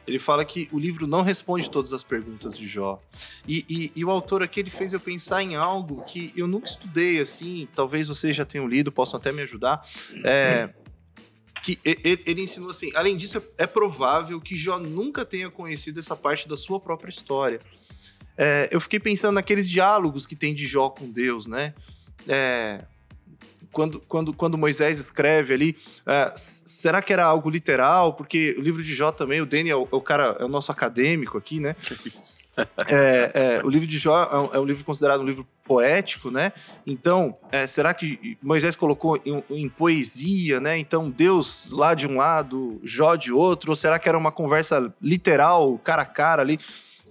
[0.07, 3.01] ele fala que o livro não responde todas as perguntas de Jó.
[3.49, 6.67] E, e, e, o autor aqui ele fez eu pensar em algo que eu nunca
[6.67, 9.83] estudei, assim, talvez vocês já tenham lido, possam até me ajudar.
[10.23, 10.69] É,
[11.63, 16.15] que ele, ele, ensinou assim: além disso, é provável que Jó nunca tenha conhecido essa
[16.15, 17.59] parte da sua própria história
[18.37, 21.75] é, eu fiquei pensando naqueles diálogos que tem de Jó com Deus, né?
[22.29, 22.85] É,
[23.75, 28.15] quando, quando, quando Moisés escreve ali, é, será que era algo literal?
[28.15, 31.37] Porque o livro de Jó também, o Daniel é o cara, é o nosso acadêmico
[31.37, 31.77] aqui, né?
[32.87, 36.31] É, é, o livro de Jó é um, é um, livro considerado um livro poético,
[36.31, 36.53] né?
[36.87, 40.79] Então, é, será que Moisés colocou em, em, poesia, né?
[40.79, 43.71] Então, Deus lá de um lado, Jó de outro?
[43.71, 46.61] Ou será que era uma conversa literal, cara a cara ali?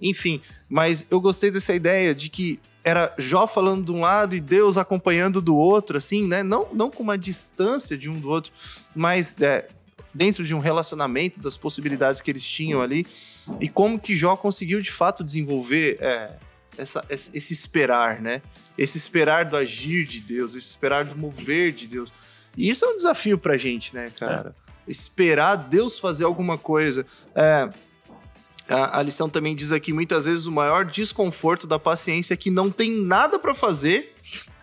[0.04, 4.40] Enfim, mas eu gostei dessa ideia de que era Jó falando de um lado e
[4.40, 6.42] Deus acompanhando do outro, assim, né?
[6.42, 8.52] Não, não com uma distância de um do outro,
[8.94, 9.66] mas é,
[10.12, 13.06] dentro de um relacionamento, das possibilidades que eles tinham ali.
[13.58, 16.32] E como que Jó conseguiu de fato desenvolver é,
[16.76, 18.42] essa, esse esperar, né?
[18.76, 22.12] Esse esperar do agir de Deus, esse esperar do mover de Deus.
[22.56, 24.54] E isso é um desafio pra gente, né, cara?
[24.86, 24.90] É.
[24.90, 27.06] Esperar Deus fazer alguma coisa.
[27.34, 27.70] É,
[28.68, 32.50] a, a, lição também diz aqui muitas vezes o maior desconforto da paciência é que
[32.50, 34.14] não tem nada para fazer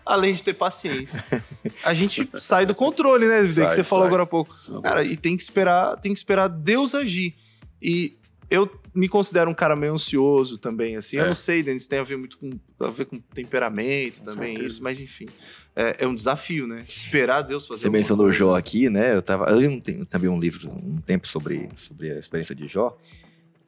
[0.04, 1.24] além de ter paciência.
[1.84, 4.54] A gente sai do controle, né, Sai, que você falou agora há pouco.
[4.82, 7.34] Cara, e tem que esperar, tem que esperar Deus agir.
[7.80, 8.16] E
[8.50, 11.16] eu me considero um cara meio ansioso também, assim.
[11.16, 11.20] É.
[11.20, 14.82] Eu não sei, Denis, tem a ver muito com, a ver com temperamento também, isso,
[14.82, 15.26] mas enfim.
[15.74, 16.84] É, é, um desafio, né?
[16.86, 19.14] Esperar Deus fazer Você mencionou o Jó aqui, né?
[19.16, 19.46] Eu tava.
[19.46, 22.98] Eu li um, também um livro, um tempo sobre, sobre a experiência de Jó.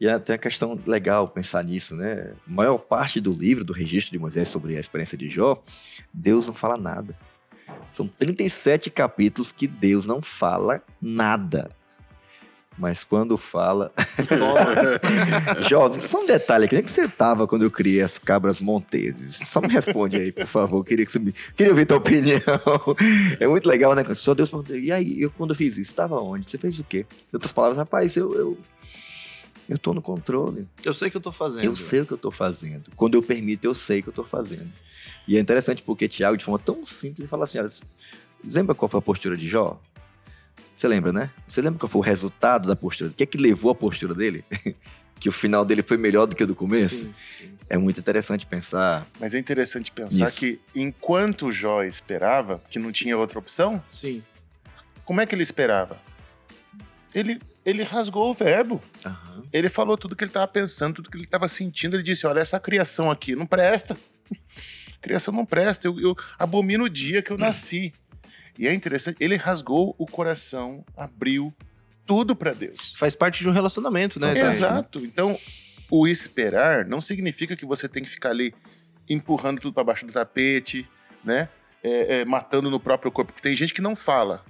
[0.01, 2.33] E é até a questão legal pensar nisso, né?
[2.47, 5.63] A maior parte do livro, do registro de Moisés sobre a experiência de Jó,
[6.13, 7.17] Deus não fala nada.
[7.91, 11.71] São 37 capítulos que Deus não fala nada.
[12.77, 13.93] Mas quando fala.
[15.69, 16.75] Jó, só um detalhe aqui.
[16.75, 19.41] Onde é que você estava quando eu criei as cabras monteses?
[19.49, 20.85] Só me responde aí, por favor.
[20.85, 21.33] Queria, que você me...
[21.57, 22.41] Queria ouvir tua opinião.
[23.39, 24.03] É muito legal, né?
[24.15, 24.77] Só Deus perguntou.
[24.77, 26.51] E aí, eu, quando eu fiz isso, estava onde?
[26.51, 27.07] Você fez o quê?
[27.33, 28.59] Em outras palavras, rapaz, eu, eu
[29.69, 30.69] eu estou no controle.
[30.85, 31.65] Eu sei o que eu estou fazendo.
[31.65, 32.91] Eu sei o que eu estou fazendo.
[32.97, 34.71] Quando eu permito, eu sei o que eu estou fazendo.
[35.27, 37.71] E é interessante porque Tiago, de forma tão simples, fala assim: olha,
[38.45, 39.81] lembra qual foi a postura de Jó?
[40.77, 41.31] Você lembra, né?
[41.47, 43.11] Você lembra qual foi o resultado da postura?
[43.11, 44.45] O que é que levou a postura dele?
[45.21, 46.97] que o final dele foi melhor do que o do começo?
[46.97, 47.51] Sim, sim.
[47.69, 49.07] É muito interessante pensar.
[49.19, 50.37] Mas é interessante pensar Isso.
[50.37, 54.23] que enquanto Jó esperava, que não tinha outra opção, Sim.
[55.05, 55.99] como é que ele esperava?
[57.15, 58.81] Ele, ele rasgou o verbo.
[59.05, 59.45] Aham.
[59.53, 61.97] Ele falou tudo que ele estava pensando, tudo que ele estava sentindo.
[61.97, 63.97] Ele disse: Olha, essa criação aqui não presta.
[65.01, 65.87] criação não presta.
[65.87, 67.93] Eu, eu abomino o dia que eu nasci.
[68.59, 71.53] E é interessante, ele rasgou o coração, abriu
[72.07, 72.95] tudo para Deus.
[72.97, 74.33] Faz parte de um relacionamento, né?
[74.33, 74.49] Dani?
[74.49, 75.05] Exato.
[75.05, 75.39] Então,
[75.91, 78.55] o esperar não significa que você tem que ficar ali
[79.09, 80.89] empurrando tudo para baixo do tapete,
[81.25, 81.49] né?
[81.83, 83.33] É, é, matando no próprio corpo.
[83.33, 84.45] Porque tem gente que não fala,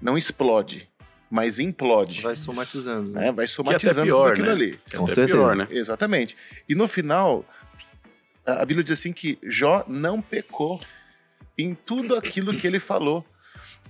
[0.00, 0.88] não explode,
[1.34, 2.22] mas implode.
[2.22, 3.10] Vai somatizando.
[3.10, 3.22] né?
[3.22, 3.32] né?
[3.32, 4.52] Vai Que é somatizando pior, tudo aquilo né?
[4.52, 4.80] ali.
[4.92, 5.26] É Com certeza.
[5.26, 5.66] pior, né?
[5.68, 6.36] Exatamente.
[6.68, 7.44] E no final,
[8.46, 10.80] a Bíblia diz assim que Jó não pecou
[11.58, 13.26] em tudo aquilo que ele falou.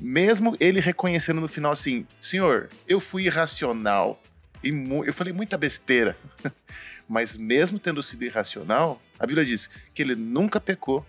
[0.00, 4.22] Mesmo ele reconhecendo no final assim, Senhor, eu fui irracional
[4.62, 4.70] e
[5.07, 6.16] eu falei muita besteira.
[7.07, 11.04] Mas mesmo tendo sido irracional, a Bíblia diz que ele nunca pecou.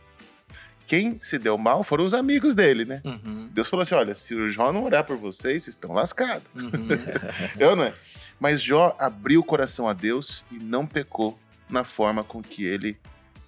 [0.88, 3.02] Quem se deu mal foram os amigos dele, né?
[3.04, 6.48] Uhum, Deus falou assim: olha, se o Jó não orar por vocês, vocês estão lascados.
[6.56, 6.88] uhum.
[7.60, 7.94] Eu não é?
[8.40, 12.98] Mas Jó abriu o coração a Deus e não pecou na forma com que ele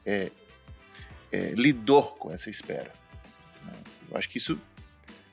[0.06, 0.32] é,
[1.32, 2.91] é, lidou com essa espera.
[4.10, 4.58] Eu acho que isso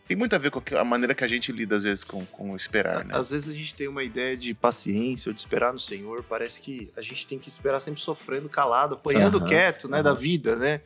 [0.06, 2.54] tem muito a ver com a maneira que a gente lida, às vezes, com, com
[2.56, 3.16] esperar, né?
[3.16, 6.22] Às vezes a gente tem uma ideia de paciência ou de esperar no Senhor.
[6.24, 10.10] Parece que a gente tem que esperar sempre sofrendo, calado, apanhando Aham, quieto, né, da
[10.10, 10.18] aham.
[10.18, 10.80] vida, né?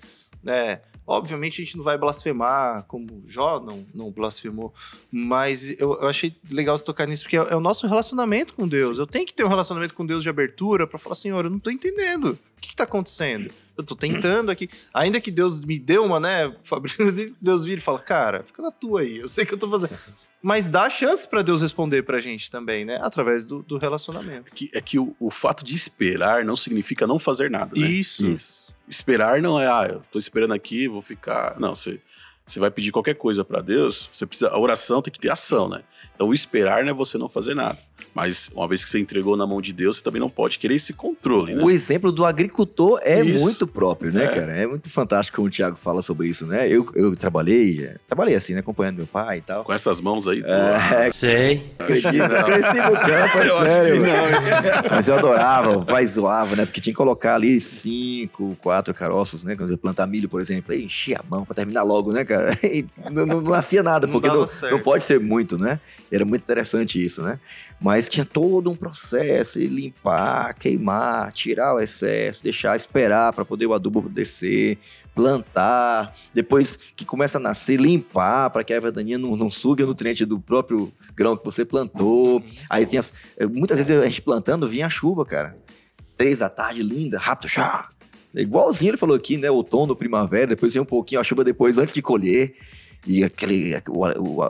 [0.47, 4.73] É, obviamente a gente não vai blasfemar, como Jó não, não blasfemou,
[5.11, 8.69] mas eu, eu achei legal você tocar nisso, porque é, é o nosso relacionamento com
[8.69, 8.99] Deus.
[8.99, 11.59] Eu tenho que ter um relacionamento com Deus de abertura para falar, Senhor, eu não
[11.59, 12.39] tô entendendo.
[12.57, 13.51] O que, que tá acontecendo?
[13.77, 14.69] Eu tô tentando aqui.
[14.93, 18.71] Ainda que Deus me deu uma, né, Fabrício, Deus vira e fala, cara, fica na
[18.71, 19.97] tua aí, eu sei o que eu tô fazendo.
[20.43, 22.99] Mas dá chance para Deus responder pra gente também, né?
[23.03, 24.55] Através do, do relacionamento.
[24.55, 27.89] Que- é que o, o fato de esperar não significa não fazer nada, né?
[27.89, 28.25] Isso.
[28.25, 28.73] Isso.
[28.89, 31.59] Esperar não é, ah, eu tô esperando aqui, vou ficar.
[31.59, 32.01] Não, você,
[32.47, 34.51] você vai pedir qualquer coisa pra Deus, você precisa.
[34.51, 35.83] A oração tem que ter ação, né?
[36.15, 37.79] Então o esperar não é você não fazer nada.
[38.15, 40.75] Mas uma vez que você entregou na mão de Deus, você também não pode querer
[40.75, 41.63] esse controle, né?
[41.63, 43.43] O exemplo do agricultor é Isso.
[43.43, 44.29] muito próprio, né, É.
[44.29, 44.53] cara?
[44.53, 46.69] É muito fantástico como o Thiago fala sobre isso, né?
[46.69, 48.61] Eu, eu trabalhei, é, trabalhei assim, né?
[48.61, 49.63] Acompanhando meu pai e tal.
[49.65, 50.43] Com essas mãos aí.
[50.45, 51.71] É, Sei.
[51.79, 54.03] acredito, eu cresci no campo, é Eu acho sério.
[54.03, 54.89] que mano.
[54.91, 56.65] Mas eu adorava, o pai zoava, né?
[56.67, 59.55] Porque tinha que colocar ali cinco, quatro caroços, né?
[59.55, 62.25] Quando eu ia plantar milho, por exemplo, aí enchia a mão pra terminar logo, né,
[62.25, 62.57] cara?
[62.63, 65.81] E não, não- não nascia nada, Não porque não, não pode ser muito, né?
[66.11, 67.39] Era muito interessante isso, né?
[67.81, 73.73] Mas tinha todo um processo, limpar, queimar, tirar o excesso, deixar esperar para poder o
[73.73, 74.79] adubo descer,
[75.15, 79.85] plantar, depois que começa a nascer, limpar para que a erva daninha não, não suga
[79.85, 82.43] o nutriente do próprio grão que você plantou.
[82.69, 83.03] Aí tinha,
[83.37, 85.57] eh, muitas vezes a gente plantando, vinha a chuva, cara.
[86.17, 87.89] Três da tarde, linda, rápido, já.
[88.35, 89.51] Igualzinho ele falou aqui, né?
[89.51, 92.55] Outono, primavera, depois vinha um pouquinho a chuva depois, antes de colher.
[93.09, 94.43] E aquele, o, o,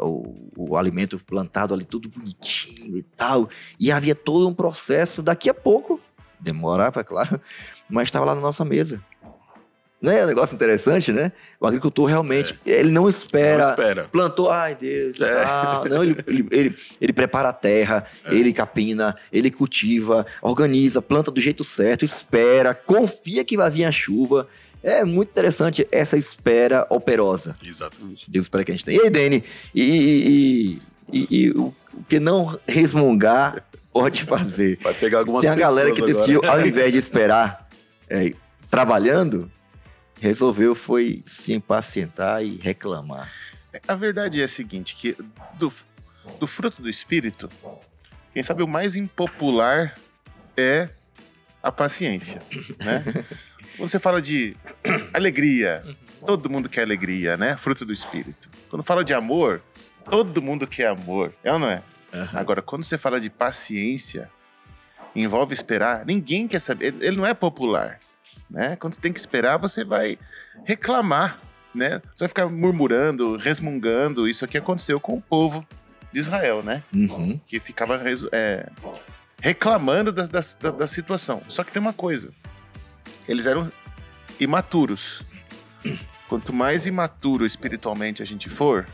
[0.57, 3.49] o, o alimento plantado ali, tudo bonitinho e tal.
[3.79, 5.23] E havia todo um processo.
[5.23, 6.01] Daqui a pouco,
[6.41, 7.41] demorava, é claro,
[7.89, 9.01] mas estava lá na nossa mesa.
[10.01, 11.33] Não é um negócio interessante, né?
[11.61, 13.65] O agricultor realmente, ele não espera.
[13.65, 14.09] Não espera.
[14.09, 15.43] Plantou, ai Deus, É.
[15.43, 15.85] tal.
[15.87, 21.41] não, ele, ele, ele, ele prepara a terra, ele capina, ele cultiva, organiza, planta do
[21.41, 24.47] jeito certo, espera, confia que vai vir a chuva.
[24.83, 27.57] É muito interessante essa espera operosa.
[27.63, 28.31] Exatamente.
[28.31, 29.01] Deus espera que a gente tenha.
[29.01, 31.75] E aí, Dani, e, e, e, e o
[32.09, 34.79] que não resmungar pode fazer?
[34.81, 36.61] Vai pegar algumas Tem a galera que decidiu, agora.
[36.61, 37.69] ao invés de esperar
[38.09, 38.33] é,
[38.71, 39.51] trabalhando,
[40.21, 43.31] resolveu foi se impacientar e reclamar.
[43.87, 45.17] A verdade é a seguinte, que
[45.55, 45.73] do,
[46.39, 47.51] do fruto do Espírito,
[48.33, 49.95] quem sabe o mais impopular
[50.57, 50.89] é
[51.63, 52.41] a paciência,
[52.79, 53.25] né?
[53.79, 54.55] Quando você fala de
[55.15, 55.83] alegria,
[56.27, 57.57] todo mundo quer alegria, né?
[57.57, 58.51] Fruto do Espírito.
[58.69, 59.63] Quando fala de amor,
[60.11, 61.83] todo mundo quer amor, é ou não é?
[62.35, 64.31] Agora, quando você fala de paciência,
[65.15, 67.99] envolve esperar, ninguém quer saber, ele não é popular,
[68.51, 68.77] né?
[68.77, 70.19] Quando você tem que esperar, você vai
[70.65, 71.39] reclamar,
[71.75, 72.01] né?
[72.15, 75.67] Você vai ficar murmurando, resmungando, isso aqui aconteceu com o povo
[76.13, 76.83] de Israel, né?
[76.93, 77.39] Uhum.
[77.47, 78.01] que ficava
[78.33, 78.69] é,
[79.41, 81.43] reclamando da, da, da- da situação.
[81.49, 82.31] Só que tem uma coisa:
[83.29, 83.71] eles eram
[84.41, 85.23] imaturos.
[86.29, 88.87] Quanto mais imaturo espiritualmente a gente for,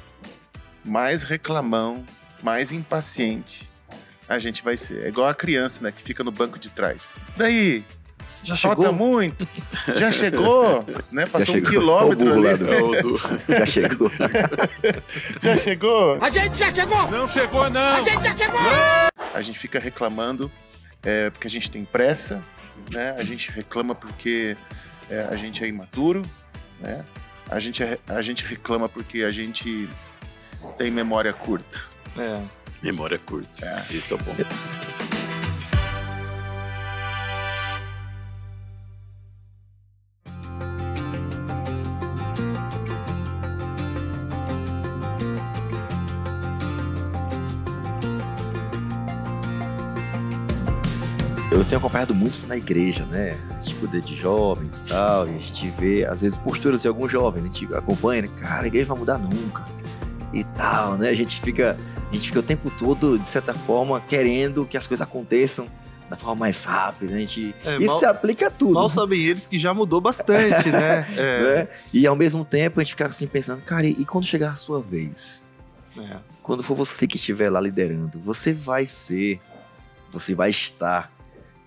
[0.85, 2.05] mais reclamão,
[2.43, 3.69] mais impaciente
[4.29, 5.05] a gente vai ser.
[5.05, 7.11] É igual a criança, né, que fica no banco de trás.
[7.37, 7.85] Daí,
[8.43, 9.47] Já Falta muito.
[9.97, 11.27] Já chegou, né?
[11.27, 12.35] Passou um quilômetro
[13.49, 14.11] Já chegou.
[15.43, 16.19] Já chegou.
[16.21, 17.11] A gente já chegou!
[17.11, 17.97] Não chegou, não!
[17.97, 18.61] A gente já chegou!
[19.35, 20.51] A gente fica reclamando
[21.03, 22.43] é, porque a gente tem pressa,
[22.91, 23.15] né?
[23.19, 24.57] A gente reclama porque
[25.11, 26.23] é, a gente é imaturo,
[26.81, 27.05] né?
[27.49, 29.89] A gente, é- a gente reclama porque a gente
[30.79, 31.81] tem memória curta.
[32.17, 32.41] É.
[32.83, 33.67] Memória curta.
[33.67, 34.35] É o bom.
[51.55, 53.39] Eu tenho acompanhado muito isso na igreja, né?
[53.79, 57.45] Cuida de jovens e tal, e a gente vê, às vezes, posturas de alguns jovens,
[57.45, 58.29] a gente acompanha, né?
[58.41, 59.65] Cara, a igreja vai mudar nunca.
[60.33, 61.11] E tal, né?
[61.11, 61.77] A gente fica,
[62.11, 65.69] a gente fica o tempo todo, de certa forma, querendo que as coisas aconteçam
[66.11, 67.15] da forma mais rápida.
[67.15, 68.75] A gente, É, isso mal- se aplica a tudo.
[68.75, 71.07] Mal sabem eles que já mudou bastante, né?
[71.17, 71.43] É.
[71.57, 71.69] né?
[71.93, 74.83] E ao mesmo tempo a gente fica assim pensando, cara, e quando chegar a sua
[74.83, 75.47] vez?
[75.97, 76.17] É.
[76.43, 79.39] Quando for você que estiver lá liderando, você vai ser,
[80.11, 81.14] você vai estar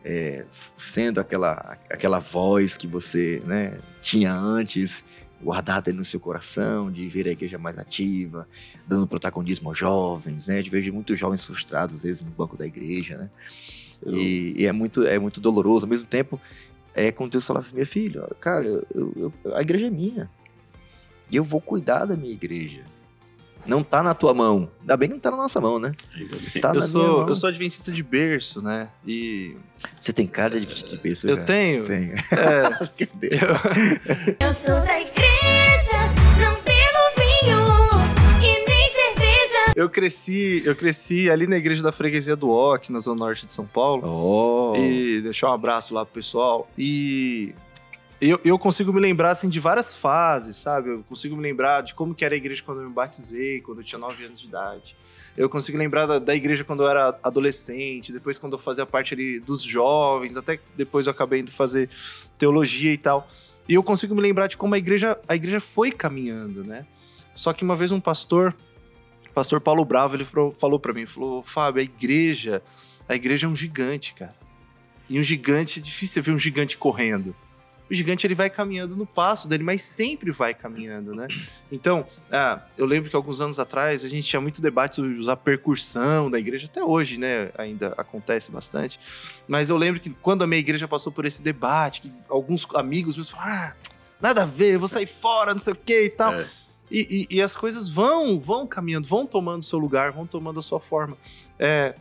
[0.10, 0.46] é,
[0.78, 5.04] sendo aquela, aquela voz que você né, tinha antes,
[5.44, 8.48] guardada no seu coração, de ver a igreja mais ativa,
[8.88, 10.62] dando protagonismo aos jovens, né?
[10.62, 13.30] De vejo muitos jovens frustrados, às vezes, no banco da igreja, né?
[14.06, 15.86] E, e é, muito, é muito doloroso.
[15.86, 16.40] Ao mesmo tempo,
[16.96, 19.90] é como Deus fala assim, minha filha, ó, cara, eu- eu- eu- a igreja é
[19.90, 20.30] minha.
[21.30, 22.86] E eu vou cuidar da minha igreja.
[23.68, 24.70] Não tá na tua mão.
[24.82, 25.94] Ainda bem que não tá na nossa mão, né?
[26.62, 27.28] Tá Eu na minha sou, mão.
[27.28, 28.90] eu sou adventista de berço, né?
[29.06, 29.56] E
[30.00, 31.32] Você tem cara de de pessoa.
[31.34, 31.84] eu tenho.
[31.84, 32.12] Tem.
[32.32, 33.30] é, Cadê?
[34.40, 36.00] Eu sou da igreja,
[36.42, 37.66] não bebo vinho
[38.42, 39.74] e nem cerveja.
[39.76, 43.54] eu cresci, eu cresci ali na igreja da freguesia do Oc, na zona norte de
[43.54, 44.04] São Paulo.
[44.08, 44.78] Oh.
[44.78, 46.70] E deixar um abraço lá pro pessoal.
[46.78, 47.54] E
[48.20, 50.90] eu, eu consigo me lembrar, assim, de várias fases, sabe?
[50.90, 53.80] Eu consigo me lembrar de como que era a igreja quando eu me batizei, quando
[53.80, 54.96] eu tinha 9 anos de idade.
[55.38, 59.14] Eu consigo lembrar da, da igreja quando eu era adolescente, depois quando eu fazia parte
[59.14, 61.90] ali dos jovens, até depois eu acabei indo fazer
[62.40, 63.30] teologia e tal.
[63.70, 66.88] E eu consigo me lembrar de como a igreja, a igreja foi caminhando, né?
[67.36, 68.56] Só que uma vez um pastor,
[69.32, 72.64] pastor Paulo Bravo, ele falou, para mim, falou, Fábio, a igreja,
[73.08, 74.36] a igreja é um gigante, cara.
[75.08, 77.36] E um gigante, é difícil ver um gigante correndo.
[77.90, 81.28] O gigante ele vai caminhando no passo dele, mas sempre vai caminhando, né?
[81.72, 85.38] Então, ah, eu lembro que alguns anos atrás a gente tinha muito debate sobre usar
[85.38, 87.50] percussão da igreja, até hoje, né?
[87.58, 89.00] Ainda acontece bastante.
[89.48, 93.16] Mas eu lembro que quando a minha igreja passou por esse debate, que alguns amigos
[93.16, 93.76] meus falaram: ah,
[94.20, 96.34] nada a ver, eu vou sair fora, não sei o que e tal.
[96.34, 96.46] É.
[96.92, 100.62] E, e- e as coisas vão, vão caminhando, vão tomando seu lugar, vão tomando a
[100.62, 101.18] sua forma.
[101.60, 101.96] É,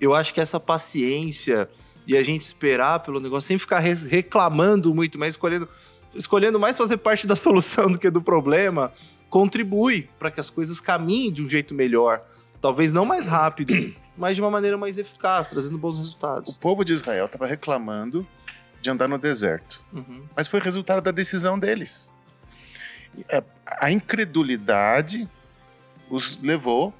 [0.00, 1.68] eu acho que essa paciência
[2.06, 5.68] e a gente esperar pelo negócio, sem ficar reclamando muito, mas escolhendo,
[6.14, 8.92] escolhendo mais fazer parte da solução do que do problema,
[9.30, 12.22] contribui para que as coisas caminhem de um jeito melhor.
[12.60, 13.72] Talvez não mais rápido,
[14.16, 16.54] mas de uma maneira mais eficaz, trazendo bons O resultados.
[16.56, 18.26] povo de Israel estava reclamando
[18.80, 20.24] de andar no deserto, Uhum.
[20.36, 22.12] mas foi resultado da decisão deles.
[23.28, 25.28] É, A incredulidade
[26.10, 26.92] os levou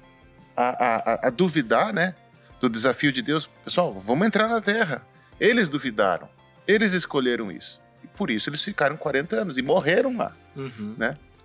[0.57, 0.85] a-
[1.23, 2.15] a- a duvidar, né,
[2.59, 3.49] do desafio de Deus.
[3.63, 5.05] Pessoal, vamos entrar na Terra.
[5.39, 6.29] Eles duvidaram,
[6.67, 7.81] eles escolheram isso.
[8.03, 10.35] E por isso eles ficaram 40 anos e morreram lá.
[10.55, 10.95] Uhum.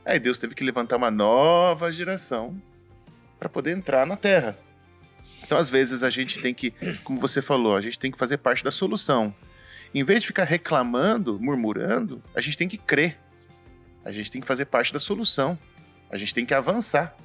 [0.04, 2.60] Aí Deus teve que levantar uma nova geração
[3.38, 4.58] para poder entrar na Terra.
[5.42, 8.36] Então, às vezes, a gente tem que, como você falou, a gente tem que fazer
[8.36, 9.34] parte da solução.
[9.92, 13.18] Em vez de ficar reclamando, murmurando, a gente tem que crer.
[14.04, 15.58] A gente tem que fazer parte da solução.
[16.10, 17.16] A gente tem que avançar,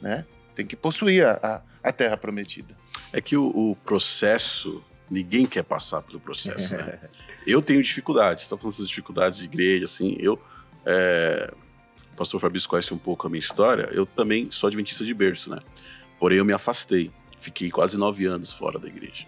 [0.00, 0.24] né?
[0.54, 2.76] Tem que possuir a, a, a Terra Prometida.
[3.16, 6.98] É que o, o processo, ninguém quer passar pelo processo, né?
[7.46, 10.40] Eu tenho dificuldades, tá falando dessas dificuldades de igreja, assim, eu...
[10.84, 11.52] é,
[12.12, 15.50] o pastor Fabrício conhece um pouco a minha história, eu também sou adventista de berço,
[15.50, 15.60] né?
[16.18, 19.26] Porém, eu me afastei, fiquei quase nove anos fora da igreja.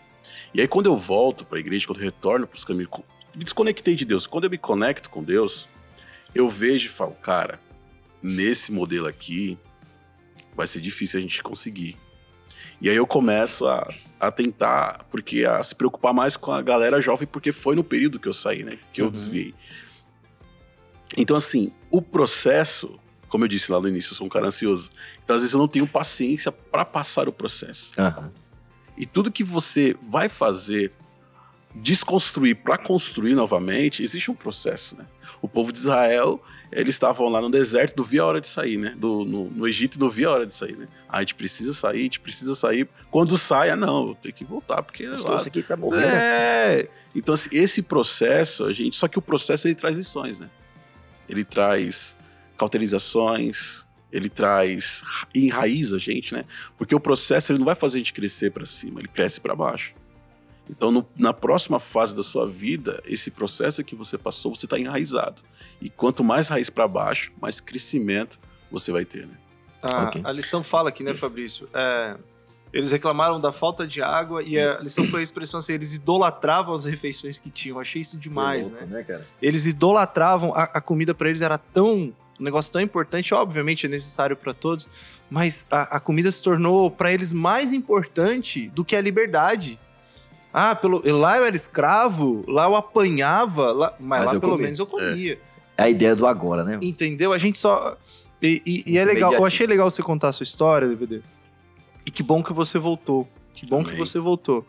[0.53, 2.91] E aí, quando eu volto para a igreja, quando eu retorno para os caminhos,
[3.35, 4.27] me desconectei de Deus.
[4.27, 5.69] Quando eu me conecto com Deus,
[6.35, 7.61] eu vejo e falo, cara,
[8.23, 9.59] nesse modelo aqui,
[10.55, 11.97] vai ser difícil a gente conseguir.
[12.81, 13.89] E aí eu começo a,
[14.21, 18.19] a tentar, porque a se preocupar mais com a galera jovem, porque foi no período
[18.21, 18.79] que eu saí, né?
[18.93, 19.11] Que eu Uhum.
[19.13, 19.55] desviei.
[21.17, 24.91] Então, assim, o processo, como eu disse lá no início, eu sou um cara ansioso.
[25.25, 27.93] Então, às vezes, eu não tenho paciência para passar o processo.
[27.99, 28.31] Aham.
[28.97, 30.93] E tudo que você vai fazer
[31.77, 35.07] desconstruir para construir novamente, existe um processo, né?
[35.43, 38.77] O povo de Israel, eles estavam lá no deserto, não via a hora de sair,
[38.79, 38.95] né?
[38.97, 40.89] Do, no, no Egito não via a hora de sair, né?
[41.09, 42.89] Ah, a gente precisa sair, a gente precisa sair.
[43.11, 46.01] Quando sai, ah, não, tem que voltar, porque Eu lá, estou aqui pra morrer.
[46.01, 46.15] né?
[46.15, 46.89] é.
[47.15, 48.97] Então, assim, esse processo, a gente.
[48.97, 50.49] Só que o processo ele traz lições, né?
[51.29, 52.17] Ele traz
[52.57, 55.03] cauterizações, ele traz.
[55.35, 56.45] enraiza a gente, né?
[56.79, 59.55] Porque o processo ele não vai fazer a gente crescer para cima, ele cresce para
[59.55, 59.95] baixo.
[60.69, 64.79] Então, no- na próxima fase da sua vida, esse processo que você passou, você está
[64.79, 65.41] enraizado.
[65.81, 68.39] E quanto mais raiz para baixo, mais crescimento
[68.71, 69.35] você vai ter, né?
[69.83, 70.23] A, Ok.
[70.25, 71.69] a lição fala aqui, né, Fabrício?
[71.73, 72.17] É,
[72.73, 76.75] eles reclamaram da falta de água e a lição foi a expressão assim: eles idolatravam
[76.75, 77.79] as refeições que tinham.
[77.79, 79.05] Achei isso demais, Louco, né?
[79.05, 79.25] cara?
[79.41, 82.13] Eles idolatravam, a, a comida pra eles era tão.
[82.39, 84.87] Um negócio tão importante, obviamente é necessário pra todos,
[85.31, 89.79] mas a, a comida se tornou pra eles mais importante do que a liberdade.
[90.59, 94.65] Ah, pelo, lá eu era escravo, lá eu apanhava, lá- mas, Mas lá pelo comia.
[94.65, 95.39] menos eu comia.
[95.77, 96.79] É a ideia do agora, né?
[96.81, 97.33] Entendeu?
[97.35, 97.95] A gente só.
[98.41, 101.21] E, e- e é legal, eu achei legal você contar a sua história, DVD.
[102.07, 103.29] E que bom que você voltou.
[103.55, 104.67] Que bom que você voltou.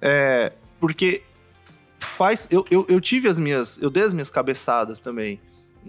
[0.00, 1.22] É, porque
[1.98, 2.48] faz.
[2.50, 3.80] Eu, eu, eu tive as minhas.
[3.82, 5.38] Eu dei as minhas cabeçadas também.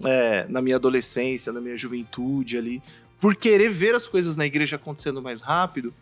[0.04, 2.82] é, na minha adolescência, na minha juventude ali.
[3.20, 5.92] Por querer ver as coisas na igreja acontecendo mais rápido.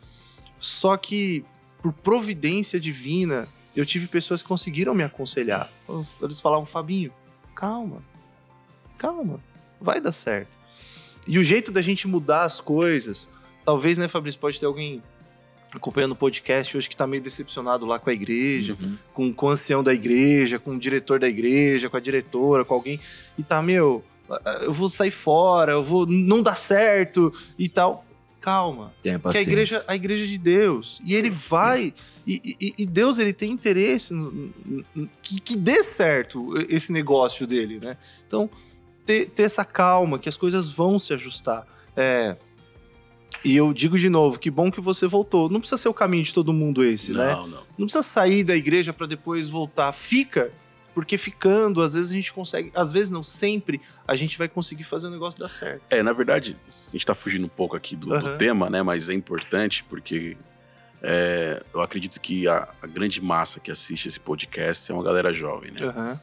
[0.58, 1.44] Só que,
[1.92, 5.70] por providência divina, eu tive pessoas que conseguiram me aconselhar.
[6.22, 7.12] Eles falavam, Fabinho,
[7.54, 8.02] calma,
[8.98, 9.40] calma,
[9.80, 10.48] vai dar certo.
[11.26, 13.28] E o jeito da gente mudar as coisas,
[13.64, 15.02] talvez, né, Fabrício, pode ter alguém
[15.72, 18.96] acompanhando o podcast hoje que tá meio decepcionado lá com a igreja, Uhum.
[19.12, 22.72] com, com o ancião da igreja, com o diretor da igreja, com a diretora, com
[22.72, 23.00] alguém,
[23.36, 24.02] e tá, meu,
[24.62, 28.05] eu vou sair fora, eu vou, não dá certo e tal.
[28.46, 31.00] Calma, Tenha que a igreja, a igreja de Deus.
[31.04, 31.92] E ele vai.
[32.24, 34.52] E, e- e Deus ele tem interesse no-
[34.94, 37.96] no- que, que dê certo esse negócio dele, né?
[38.24, 38.48] Então,
[39.04, 41.66] ter, ter essa calma, que as coisas vão se ajustar.
[41.96, 42.36] É,
[43.44, 45.48] e eu digo de novo, que bom que você voltou.
[45.50, 47.32] Não precisa ser o caminho de todo mundo esse, né?
[47.32, 47.58] Não, não.
[47.76, 49.90] Não precisa sair da igreja para depois voltar.
[49.90, 50.52] Fica,
[50.96, 54.82] porque ficando, às vezes a gente consegue, às vezes não sempre, a gente vai conseguir
[54.82, 55.82] fazer o negócio dar certo.
[55.90, 58.38] É, na verdade, a gente tá fugindo um pouco aqui do, do Aham.
[58.38, 58.82] tema, né?
[58.82, 60.38] Mas é importante porque
[61.02, 65.34] é, eu acredito que a, a grande massa que assiste esse podcast é uma galera
[65.34, 65.84] jovem, né?
[65.86, 66.20] Aham.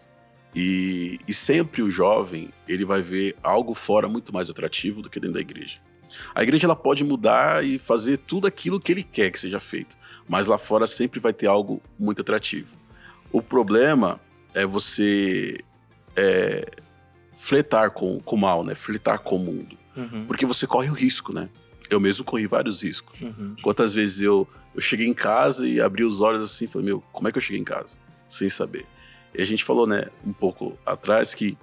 [0.56, 5.20] E, e sempre o jovem, ele vai ver algo fora muito mais atrativo do que
[5.20, 5.78] dentro da igreja.
[6.34, 9.96] A igreja ela pode mudar e fazer tudo aquilo que ele quer que seja feito,
[10.28, 12.76] mas lá fora sempre vai ter algo muito atrativo.
[13.32, 14.20] O problema
[14.54, 15.60] é você
[16.16, 16.72] é,
[17.36, 18.76] fletar com, com o mal, né?
[18.76, 19.78] Fletar com o mundo.
[19.96, 20.26] Uhum.
[20.26, 21.50] Porque você corre o risco, né?
[21.90, 23.20] Eu mesmo corri vários riscos.
[23.20, 23.56] Uhum.
[23.62, 27.04] Quantas vezes eu, eu cheguei em casa e abri os olhos assim e falei, meu,
[27.12, 27.98] como é que eu cheguei em casa?
[28.30, 28.86] Sem saber.
[29.36, 31.58] E a gente falou, né, um pouco atrás que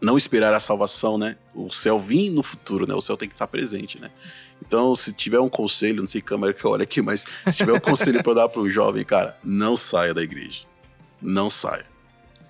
[0.00, 1.36] não esperar a salvação, né?
[1.54, 2.94] O céu vir no futuro, né?
[2.94, 4.10] O céu tem que estar presente, né?
[4.60, 7.72] Então, se tiver um conselho, não sei câmera que eu olho aqui, mas se tiver
[7.72, 10.64] um conselho para dar para um jovem, cara, não saia da igreja.
[11.22, 11.86] Não saia.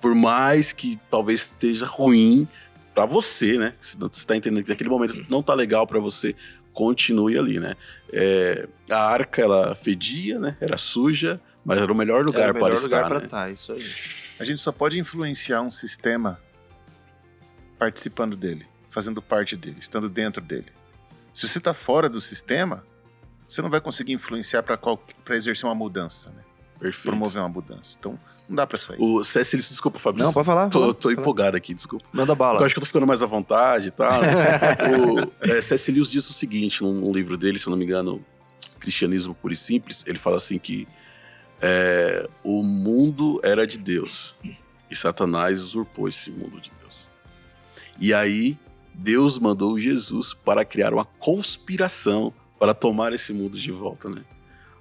[0.01, 2.49] Por mais que talvez esteja ruim
[2.95, 3.75] para você, né?
[3.81, 6.35] Você tá entendendo que naquele momento não tá legal para você,
[6.73, 7.77] continue ali, né?
[8.13, 10.57] É, a arca, ela fedia, né?
[10.61, 13.25] Era suja, mas era o melhor lugar Era o para melhor estar, lugar pra né?
[13.27, 13.85] estar, isso aí.
[14.41, 16.41] A gente só pode influenciar um sistema
[17.79, 20.67] participando dele, fazendo parte dele, estando dentro dele.
[21.33, 22.85] Se você está fora do sistema,
[23.49, 26.43] você não vai conseguir influenciar para exercer uma mudança, né?
[26.79, 27.05] Perfeito.
[27.05, 27.97] promover uma mudança.
[27.99, 28.19] Então,
[28.53, 28.97] não dá para sair.
[29.01, 30.27] O Cécil, desculpa, Fabrício.
[30.27, 30.69] Não, pode falar.
[30.69, 32.05] Tô, fala, tô empolgado aqui, desculpa.
[32.13, 32.65] Manda Eu bala.
[32.65, 34.21] acho que eu tô ficando mais à vontade e tal.
[34.21, 34.59] né?
[35.43, 35.91] o é, C.S.
[35.91, 38.23] Lewis diz o seguinte, num, num livro dele, se eu não me engano,
[38.79, 40.87] Cristianismo Puro e Simples, ele fala assim que
[41.61, 44.37] é, o mundo era de Deus
[44.91, 47.11] e Satanás usurpou esse mundo de Deus.
[47.99, 48.59] E aí,
[48.93, 54.23] Deus mandou Jesus para criar uma conspiração para tomar esse mundo de volta, né?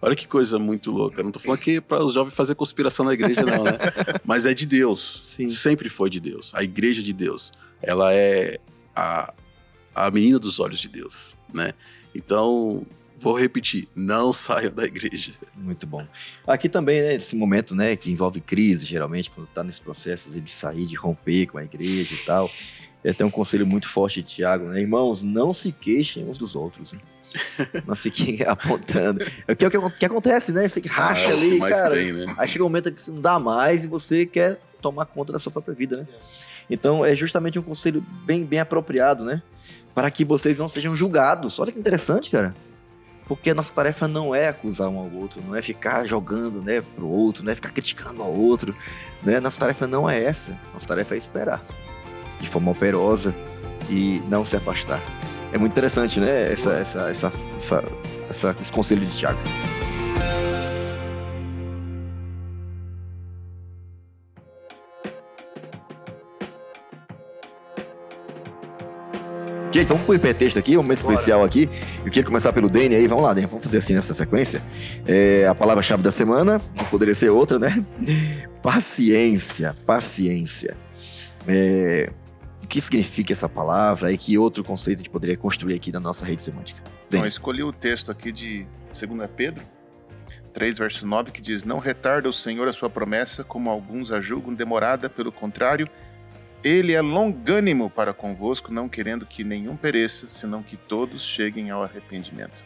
[0.02, 1.20] Olha que coisa muito louca.
[1.20, 3.78] Eu não tô falando que é para os jovens fazer conspiração na igreja, não, né?
[4.26, 5.20] Mas é de Deus.
[5.24, 5.50] Sim.
[5.52, 6.52] Sempre foi de Deus.
[6.56, 7.52] A igreja de Deus.
[7.82, 8.60] Ela é
[8.96, 9.32] a,
[9.94, 11.74] a menina dos olhos de Deus, né?
[12.16, 12.84] Então,
[13.20, 15.34] vou repetir: não saiam da igreja.
[15.56, 16.06] Muito bom.
[16.48, 20.52] Aqui também, né, esse momento, né, que envolve crise, geralmente, quando tá nesse processo de
[20.52, 22.50] sair, de romper com a igreja e tal.
[23.04, 24.82] É, tem um conselho muito forte de Tiago, né?
[24.82, 26.94] Irmãos, não se queixem uns dos outros.
[26.94, 27.00] né?
[27.88, 29.26] Não fiquem apontando.
[29.48, 30.68] É o que, é o que acontece, né?
[30.68, 31.96] Você que racha Ah, é ali, cara.
[31.96, 32.26] tem, né?
[32.38, 35.40] Aí chega um momento que você não dá mais e você quer tomar conta da
[35.40, 36.08] sua própria vida, né?
[36.70, 39.42] Então é justamente um conselho bem, bem apropriado, né?
[39.94, 41.60] Para que vocês não sejam julgados.
[41.60, 42.54] Olha que interessante, cara.
[43.28, 46.82] Porque a nossa tarefa não é acusar um ao outro, não é ficar jogando, né,
[46.96, 48.76] pro outro, não é ficar criticando ao outro,
[49.24, 49.40] né?
[49.40, 50.60] Nossa tarefa não é essa.
[50.74, 51.64] Nossa tarefa é esperar
[52.42, 53.34] de forma operosa
[53.90, 55.02] e não se afastar.
[55.54, 57.84] É muito interessante, né, essa, essa, essa, essa,
[58.30, 59.40] essa- esse conselho de Tiago.
[69.74, 71.70] Gente, vamos pro hipertexto aqui, um momento especial aqui.
[72.00, 74.62] Eu queria começar pelo Dani aí, vamos lá, Dani, vamos fazer assim nessa sequência.
[75.08, 77.82] É, a palavra-chave da semana, não poderia ser outra, né?
[78.62, 80.76] Paciência, paciência.
[81.48, 82.10] É,
[82.64, 86.00] o que significa essa palavra e que outro conceito a gente poderia construir aqui na
[86.00, 86.82] nossa rede semântica?
[87.08, 89.66] Então, eu escolhi o texto aqui de 2 Pedro
[90.54, 94.22] 3, verso 9, que diz: Não retarda o Senhor a sua promessa, como alguns a
[94.22, 95.88] julgam demorada, pelo contrário,
[96.64, 101.84] ele é longânimo para convosco, não querendo que nenhum pereça, senão que todos cheguem ao
[101.84, 102.66] arrependimento.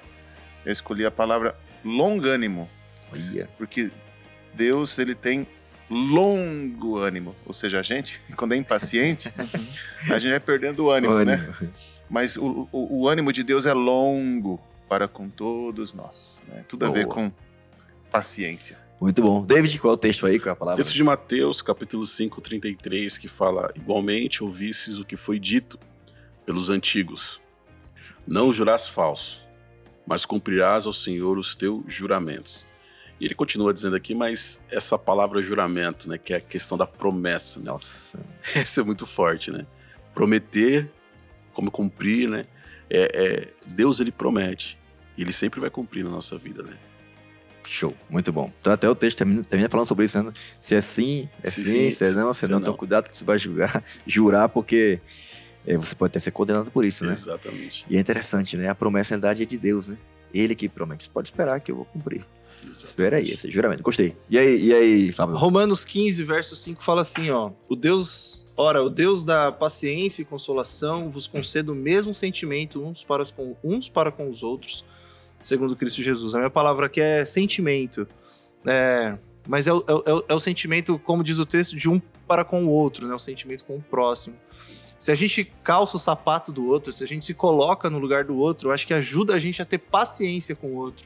[0.66, 2.70] Eu escolhi a palavra longânimo,
[3.12, 3.92] Olha, porque
[4.54, 5.48] Deus ele tem
[5.90, 9.32] longo ânimo, ou seja, a gente quando é impaciente,
[10.10, 11.34] a gente vai perdendo o ânimo, né?
[11.34, 11.74] ânimo.
[12.10, 16.44] Mas o, o, o ânimo de Deus é longo para com todos nós.
[16.48, 16.64] né?
[16.68, 17.32] Tudo a ver com
[18.12, 18.80] paciência.
[19.00, 19.44] Muito bom.
[19.44, 20.42] David, qual é o texto aí?
[20.44, 20.82] É a palavra?
[20.82, 25.78] Texto de Mateus, capítulo 5, 33, que fala: Igualmente ouvistes o que foi dito
[26.46, 27.42] pelos antigos.
[28.26, 29.46] Não jurás falso,
[30.08, 32.66] mas cumprirás ao Senhor os teus juramentos.
[33.20, 36.86] E ele continua dizendo aqui, mas essa palavra juramento, né, que é a questão da
[36.86, 37.66] promessa, né?
[37.68, 38.20] Nossa.
[38.54, 39.66] Essa é muito forte, né?
[40.14, 40.92] Prometer,
[41.54, 42.46] como cumprir, né?
[42.90, 44.78] É, é- Deus ele promete
[45.18, 46.78] e ele sempre vai cumprir na nossa vida, né?
[47.68, 48.52] Show, muito bom.
[48.62, 50.32] Então até o texto termina, termina falando sobre isso, né?
[50.60, 52.56] Se é sim, é Se sim, sim, se é não, se se é não.
[52.60, 52.62] não.
[52.62, 55.00] Então cuidado que você vai julgar, jurar, porque
[55.66, 57.14] é, você pode até ser condenado por isso, né?
[57.14, 57.86] Exatamente.
[57.90, 58.70] E é interessante, né?
[58.70, 59.98] A promessa, na verdade, é de Deus, né?
[60.34, 61.06] Ele que promete.
[61.06, 62.24] Você pode esperar que eu vou cumprir.
[62.64, 63.82] Espera aí, esse juramento.
[63.84, 64.16] Gostei.
[64.30, 65.36] E aí, e aí Fábio?
[65.38, 70.26] Romanos 15, verso 5 fala assim, ó: O Deus, ora, o Deus da paciência e
[70.26, 74.84] consolação vos conceda o mesmo sentimento uns para com uns para com os outros,
[75.42, 76.36] segundo Cristo Jesus.
[76.36, 78.08] A minha palavra aqui é sentimento.
[78.66, 81.76] É, mas é, o- é o- é o- é o sentimento, como diz o texto,
[81.76, 83.14] de um para com o outro, né?
[83.14, 84.36] O sentimento com o próximo.
[84.98, 88.24] Se a gente calça o sapato do outro, se a gente se coloca no lugar
[88.24, 91.06] do outro, eu acho que ajuda a gente a ter paciência com o outro,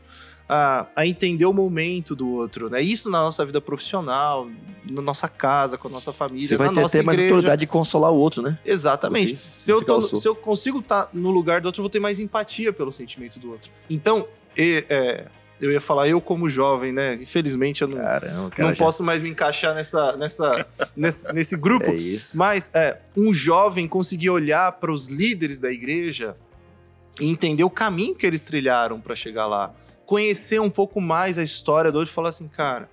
[0.51, 2.81] a, a entender o momento do outro, né?
[2.81, 4.49] Isso na nossa vida profissional,
[4.89, 8.15] na nossa casa, com a nossa família, Você vai ter, mais autoridade de consolar o
[8.15, 8.57] outro, né?
[8.65, 9.35] Exatamente.
[9.37, 11.99] Você Se eu, tô- se eu consigo estar no lugar do outro, eu vou ter
[11.99, 13.69] mais empatia pelo sentimento do outro.
[13.87, 14.27] Então,
[14.57, 15.27] e- é,
[15.61, 17.13] eu ia falar eu como jovem, né?
[17.21, 18.69] Infelizmente eu não, Caramba, cara.
[18.69, 20.65] não já- posso mais me encaixar nessa, nessa,
[20.97, 21.85] nesse, nesse grupo.
[21.91, 22.35] É isso.
[22.37, 26.35] Mas é, um jovem conseguir olhar para os líderes da igreja
[27.19, 29.73] e entender o caminho que eles trilharam para chegar lá,
[30.05, 32.89] conhecer um pouco mais a história do outro e falar assim, cara,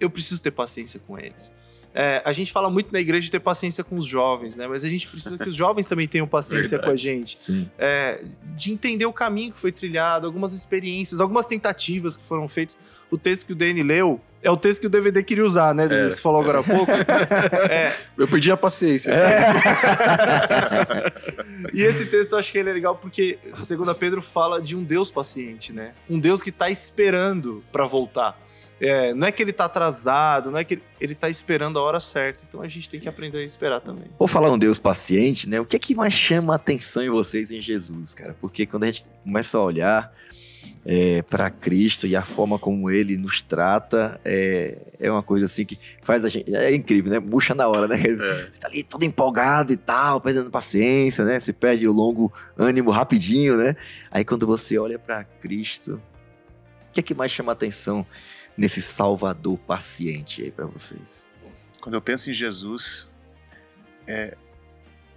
[0.00, 1.52] eu preciso ter paciência com eles.
[1.94, 4.66] É, a gente fala muito na igreja de ter paciência com os jovens, né?
[4.66, 7.02] Mas a gente precisa que os jovens também tenham paciência com a Verdade.
[7.02, 7.70] gente.
[7.78, 8.20] É,
[8.56, 12.76] de entender o caminho que foi trilhado, algumas experiências, algumas tentativas que foram feitas.
[13.10, 15.86] O texto que o Danny leu é o texto que o DVD queria usar, né?
[15.86, 16.06] Danny?
[16.06, 16.10] É.
[16.10, 16.90] Você falou agora há pouco.
[17.70, 19.12] É, Eu perdi a paciência.
[21.72, 24.76] E esse texto eu acho que ele é legal porque, segundo a Pedro, fala de
[24.76, 25.92] um Deus paciente, né?
[26.08, 28.38] Um Deus que tá esperando pra voltar.
[28.84, 31.82] É, não é que ele tá atrasado, não é que ele, ele tá esperando a
[31.82, 32.44] hora certa.
[32.46, 34.04] Então a gente tem que aprender a esperar também.
[34.18, 35.58] Por falar um Deus paciente, né?
[35.58, 38.36] O que é que mais chama a atenção em vocês em Jesus, cara?
[38.40, 40.12] Porque quando a gente começa a olhar
[40.84, 45.64] é, para Cristo e a forma como Ele nos trata, é, é uma coisa assim
[45.64, 46.54] que faz a gente...
[46.54, 47.20] É incrível, né?
[47.20, 47.96] Puxa na hora, né?
[47.98, 48.48] É.
[48.52, 51.40] Você tá ali todo empolgado e tal, perdendo paciência, né?
[51.40, 53.76] Você perde o longo ânimo rapidinho, né?
[54.10, 56.02] Aí quando você olha para Cristo,
[56.90, 58.06] o que é que mais chama a atenção
[58.56, 61.28] nesse Salvador paciente aí para vocês?
[61.80, 63.08] Quando eu penso em Jesus,
[64.06, 64.36] é,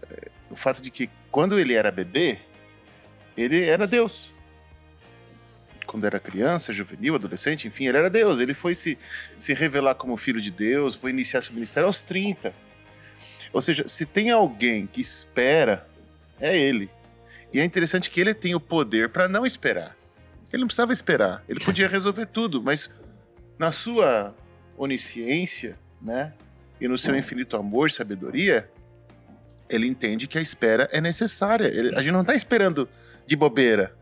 [0.09, 2.39] é, o fato de que quando ele era bebê,
[3.35, 4.35] ele era Deus.
[5.85, 8.39] Quando era criança, juvenil, adolescente, enfim, ele era Deus.
[8.39, 8.97] Ele foi se,
[9.37, 12.53] se revelar como filho de Deus, foi iniciar seu ministério aos 30.
[13.53, 15.87] Ou seja, se tem alguém que espera,
[16.39, 16.89] é ele.
[17.53, 19.95] E é interessante que ele tem o poder para não esperar.
[20.51, 22.89] Ele não precisava esperar, ele podia resolver tudo, mas
[23.57, 24.35] na sua
[24.77, 26.33] onisciência, né?
[26.79, 28.69] E no seu infinito amor e sabedoria,
[29.69, 31.65] ele entende que a espera é necessária.
[31.67, 32.87] Ele- a gente não está esperando
[33.25, 33.95] de bobeira,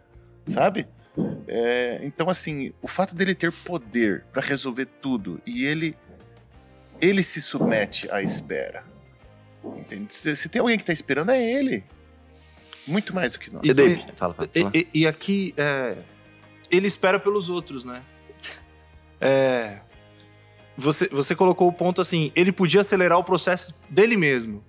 [0.47, 0.87] sabe?
[1.47, 5.95] É, então, assim, o fato dele ter poder para resolver tudo e ele
[7.01, 8.83] ele se submete à espera.
[9.63, 10.13] Entende?
[10.13, 11.83] Se, se tem alguém que está esperando, é ele.
[12.87, 13.63] Muito mais do que nós.
[13.65, 14.05] E David?
[14.15, 15.97] Fala, fala, E, e- e aqui, é,
[16.71, 18.01] ele espera pelos outros, né?
[19.19, 19.79] É,
[20.77, 24.63] você, você colocou o ponto assim, ele podia acelerar o processo dele mesmo.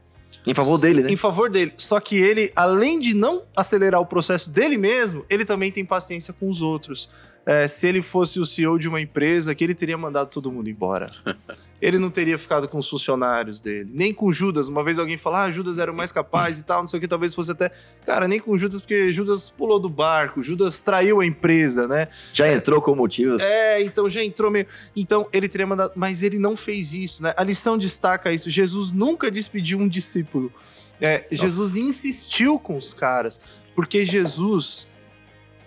[0.47, 1.11] Em favor dele, né?
[1.11, 1.73] Em favor dele.
[1.77, 6.33] Só que ele, além de não acelerar o processo dele mesmo, ele também tem paciência
[6.33, 7.11] com os outros.
[7.45, 10.71] É, se ele fosse o CEO de uma empresa, que ele teria mandado todo mundo
[10.71, 11.11] embora.
[11.81, 13.91] ele não teria ficado com os funcionários dele.
[13.93, 14.68] Nem com Judas.
[14.68, 17.01] Uma vez alguém falou, ah, Judas era o mais capaz e tal, não sei o
[17.01, 17.70] que, talvez fosse até...
[18.05, 22.09] Cara, nem com Judas, porque Judas pulou do barco, Judas traiu a empresa, né?
[22.33, 23.43] Já entrou com motivos.
[23.43, 24.66] É, então já entrou meio.
[24.95, 25.93] Então ele teria mandado.
[25.95, 27.35] Mas ele não fez isso, né?
[27.37, 28.49] A lição destaca isso.
[28.49, 30.53] Jesus nunca despediu um discípulo.
[31.01, 33.41] É, Jesus insistiu com os caras,
[33.74, 34.89] porque Jesus.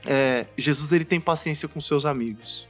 [0.07, 2.67] é, Jesus ele tem paciência com seus amigos.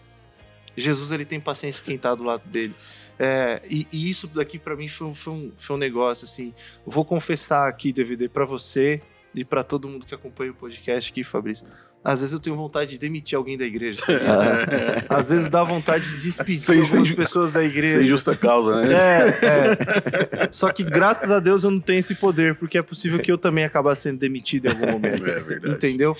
[0.75, 2.73] Jesus ele tem paciência com quem tá do lado dele.
[3.19, 6.53] É, e, e isso daqui pra mim foi, um- foi um, foi um negócio assim.
[6.85, 9.01] Eu vou confessar aqui, DVD, pra você
[9.35, 11.65] e pra todo mundo que acompanha o podcast aqui, Fabrício.
[12.01, 13.99] Às vezes eu tenho vontade de demitir alguém da igreja.
[14.05, 14.21] sabe?
[15.09, 17.97] Às vezes dá vontade de despedir Sem- algumas pessoas da igreja.
[17.99, 18.93] Sem justa causa, né?
[18.93, 20.49] É, é.
[20.49, 23.37] Só que graças a Deus eu não tenho esse poder, porque é possível que eu
[23.37, 25.25] também acabe sendo demitido em algum momento.
[25.29, 25.73] É verdade.
[25.73, 26.15] Entendeu?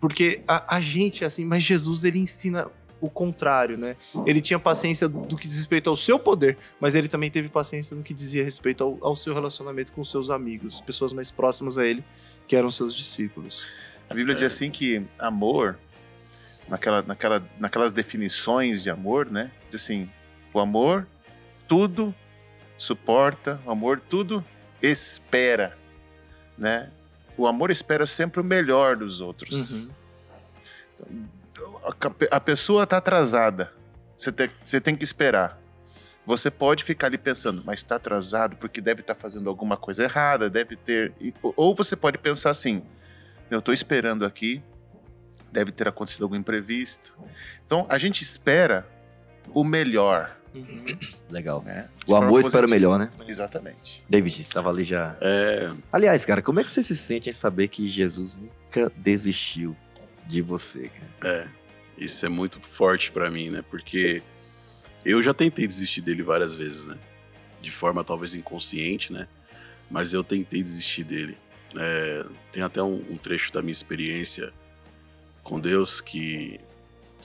[0.00, 2.66] Porque a, a gente, assim, mas Jesus ele ensina
[3.00, 3.96] o contrário, né?
[4.26, 7.96] Ele tinha paciência do que diz respeito ao seu poder, mas ele também teve paciência
[7.96, 11.86] no que dizia respeito ao, ao seu relacionamento com seus amigos, pessoas mais próximas a
[11.86, 12.04] ele,
[12.46, 13.66] que eram seus discípulos.
[14.08, 15.78] A Bíblia diz assim que amor,
[16.68, 19.50] naquela, naquela, naquelas definições de amor, né?
[19.70, 20.10] Diz assim,
[20.52, 21.06] o amor
[21.68, 22.14] tudo
[22.76, 24.44] suporta, o amor tudo
[24.82, 25.78] espera,
[26.58, 26.90] né?
[27.36, 29.84] O amor espera sempre o melhor dos outros.
[29.84, 29.90] Uhum.
[31.00, 31.39] A,
[32.30, 33.72] a pessoa está atrasada,
[34.16, 35.58] você tem, você tem que esperar.
[36.26, 40.50] Você pode ficar ali pensando, mas está atrasado porque deve estar fazendo alguma coisa errada,
[40.50, 41.12] deve ter.
[41.42, 42.82] Ou você pode pensar assim:
[43.50, 44.62] eu estou esperando aqui,
[45.50, 47.16] deve ter acontecido algum imprevisto.
[47.66, 48.86] Então a gente espera
[49.54, 50.36] o melhor.
[50.54, 50.84] Uhum.
[51.30, 51.62] Legal.
[51.62, 51.88] Né?
[52.06, 53.08] O amor espera o melhor, né?
[53.26, 54.04] Exatamente.
[54.08, 55.16] David, estava ali já.
[55.20, 59.76] É, Aliás, cara, como é que você se sente em saber que Jesus nunca desistiu
[60.30, 60.90] de você?
[61.24, 61.48] é,
[61.98, 63.62] isso é muito forte pra mim, né?
[63.68, 64.22] Porque
[65.04, 66.96] eu já tentei desistir dele várias vezes, né?
[67.60, 69.28] De forma talvez inconsciente, né?
[69.90, 71.36] Mas eu tentei desistir dele.
[71.76, 74.52] É, tem até um, um trecho da minha experiência
[75.42, 76.58] com Deus que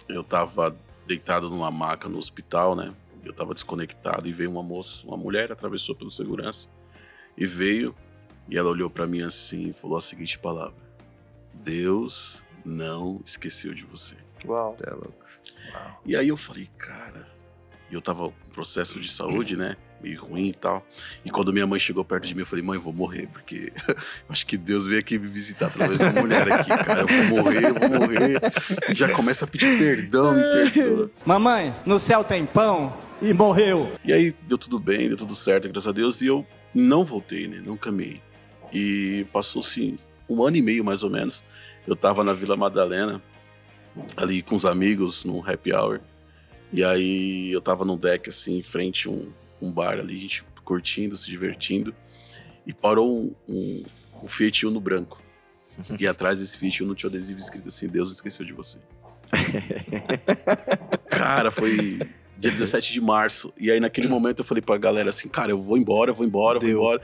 [0.09, 0.75] eu tava
[1.07, 2.93] deitado numa maca no hospital, né?
[3.23, 6.67] Eu tava desconectado e veio uma moça, uma mulher atravessou pela segurança
[7.37, 7.95] e veio
[8.49, 10.75] e ela olhou pra mim assim e falou a seguinte palavra:
[11.53, 14.15] Deus não esqueceu de você.
[14.45, 14.73] Uau.
[14.73, 15.25] Tá louco.
[16.05, 17.27] E aí eu falei, cara,
[17.89, 19.77] e eu tava com processo de saúde, né?
[20.01, 20.85] Meio ruim e tal.
[21.23, 23.71] E quando minha mãe chegou perto de mim, eu falei, mãe, eu vou morrer, porque
[23.87, 23.95] eu
[24.29, 27.01] acho que Deus veio aqui me visitar através da mulher aqui, cara.
[27.01, 28.39] Eu vou morrer, eu vou morrer.
[28.89, 31.11] E já começa a pedir perdão, me perdoa.
[31.25, 33.91] Mamãe, no céu tem pão e morreu.
[34.03, 36.21] E aí deu tudo bem, deu tudo certo, graças a Deus.
[36.21, 37.61] E eu não voltei, né?
[37.65, 38.21] Não caminhei.
[38.73, 39.97] E passou-se
[40.27, 41.43] um ano e meio, mais ou menos.
[41.87, 43.21] Eu tava na Vila Madalena,
[44.17, 46.01] ali com os amigos, num happy hour.
[46.73, 49.31] E aí eu tava num deck, assim, em frente a um,
[49.61, 51.93] um bar ali, a gente curtindo, se divertindo.
[52.65, 53.83] E parou um, um,
[54.23, 55.21] um Fiat Uno branco.
[55.99, 58.79] E atrás desse Fiat Uno tinha um adesivo escrito assim, Deus esqueceu de você.
[61.09, 61.99] Cara, foi
[62.37, 63.53] dia 17 de março.
[63.57, 66.25] E aí naquele momento eu falei pra galera assim, cara, eu vou embora, eu vou
[66.25, 67.01] embora, eu vou embora.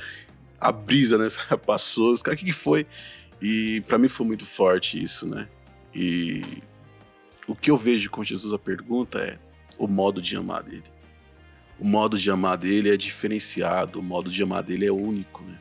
[0.60, 1.28] A brisa, né?
[1.66, 2.86] Passou, os caras, o que, que foi?
[3.42, 5.48] E pra mim foi muito forte isso, né?
[5.94, 6.44] E
[7.48, 9.38] o que eu vejo com Jesus, a pergunta é
[9.78, 10.84] o modo de amar dele.
[11.80, 15.58] O modo de amar dele é diferenciado, o modo de amar dele é único, né?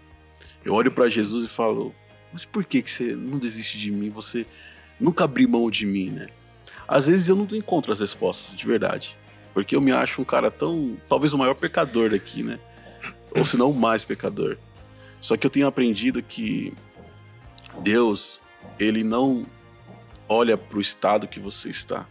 [0.62, 1.94] Eu olho pra Jesus e falo,
[2.30, 4.10] mas por que, que você não desiste de mim?
[4.10, 4.46] Você
[5.00, 6.26] nunca abriu mão de mim, né?
[6.86, 9.16] Às vezes eu não encontro as respostas, de verdade.
[9.54, 10.96] Porque eu me acho um cara tão.
[11.08, 12.58] Talvez o maior pecador daqui, né?
[13.34, 14.58] Ou se não o mais pecador.
[15.20, 16.74] Só que eu tenho aprendido que
[17.80, 18.40] Deus,
[18.78, 19.46] ele não
[20.28, 22.06] olha pro estado que você está.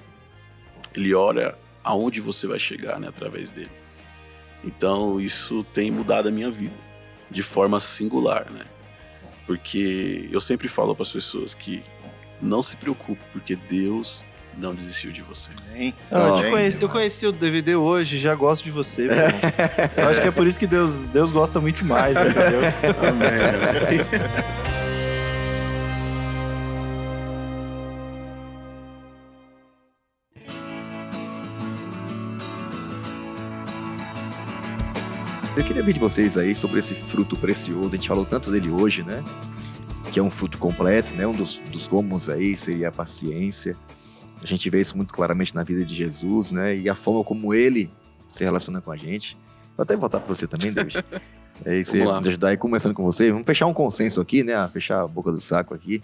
[0.95, 3.07] Ele olha aonde você vai chegar, né?
[3.07, 3.71] Através dele.
[4.63, 6.75] Então isso tem mudado a minha vida.
[7.29, 8.65] De forma singular, né?
[9.45, 11.83] Porque eu sempre falo para as pessoas que
[12.41, 14.25] não se preocupe, porque Deus
[14.57, 15.51] não desistiu de você.
[15.75, 15.93] Hein?
[16.11, 19.39] Ah, eu, conheci, eu conheci o DVD hoje, já gosto de você, meu irmão.
[19.95, 22.61] Eu acho que é por isso que Deus, Deus gosta muito mais, entendeu?
[35.59, 37.89] Eu queria ver de vocês aí sobre esse fruto precioso.
[37.89, 39.21] A gente falou tanto dele hoje, né?
[40.13, 41.27] Que é um fruto completo, né?
[41.27, 43.75] Um dos, dos gomos aí seria a paciência.
[44.41, 46.75] A gente vê isso muito claramente na vida de Jesus, né?
[46.77, 47.91] E a forma como ele
[48.29, 49.37] se relaciona com a gente.
[49.75, 51.03] Vou até voltar para você também, David.
[51.65, 53.33] É, e você nos ajudar aí, começando com você.
[53.33, 54.53] Vamos fechar um consenso aqui, né?
[54.71, 56.01] Fechar a boca do saco aqui.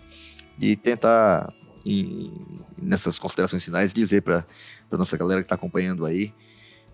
[0.59, 1.53] E tentar,
[1.85, 2.29] em-
[2.77, 4.43] nessas considerações finais, dizer para
[4.91, 6.33] nossa galera que está acompanhando aí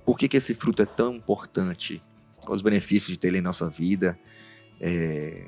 [0.05, 1.99] por que, que esse fruto é tão importante.
[2.49, 4.17] Os benefícios de ter ele em nossa vida.
[4.79, 5.47] é,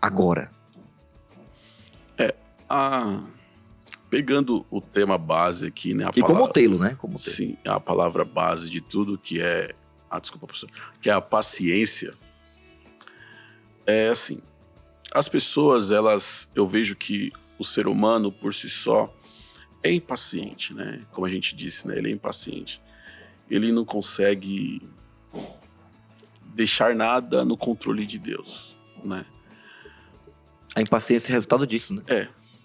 [0.00, 0.50] agora.
[2.68, 3.22] Ah,
[4.10, 6.04] pegando o tema base aqui, né?
[6.04, 6.96] a E como palavra- tê-lo, né?
[6.98, 7.36] Como tê-lo.
[7.36, 9.72] Sim, a palavra base de tudo que é.
[10.10, 10.68] Ah, desculpa, professor.
[11.00, 12.12] Que é a paciência.
[13.86, 14.40] É assim.
[15.12, 16.48] As pessoas, elas.
[16.56, 19.14] Eu vejo que o ser humano, por si só,
[19.82, 21.02] é impaciente, né?
[21.12, 21.96] Como a gente disse, né?
[21.96, 22.82] Ele é impaciente.
[23.48, 24.82] Ele não consegue
[26.56, 29.26] deixar nada no controle de Deus, né?
[30.74, 32.02] A impaciência é resultado disso, né?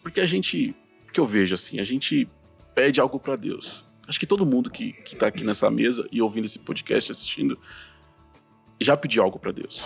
[0.02, 0.74] Porque a gente,
[1.12, 2.28] que eu vejo assim, a gente
[2.74, 3.86] pede algo pra Deus.
[4.08, 7.60] Acho que todo mundo que, que tá aqui nessa mesa e ouvindo esse podcast, assistindo,
[8.80, 9.84] já pediu algo pra Deus.